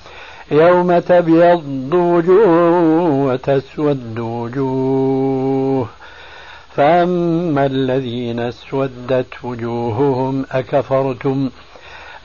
[0.51, 5.89] يوم تبيض وجوه وتسود وجوه.
[6.75, 11.51] فأما الذين اسودت وجوههم أكفرتم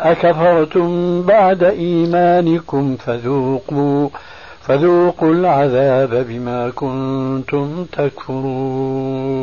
[0.02, 4.10] أكفرتم بعد إيمانكم فذوقوا
[4.62, 9.42] فذوقوا العذاب بما كنتم تكفرون.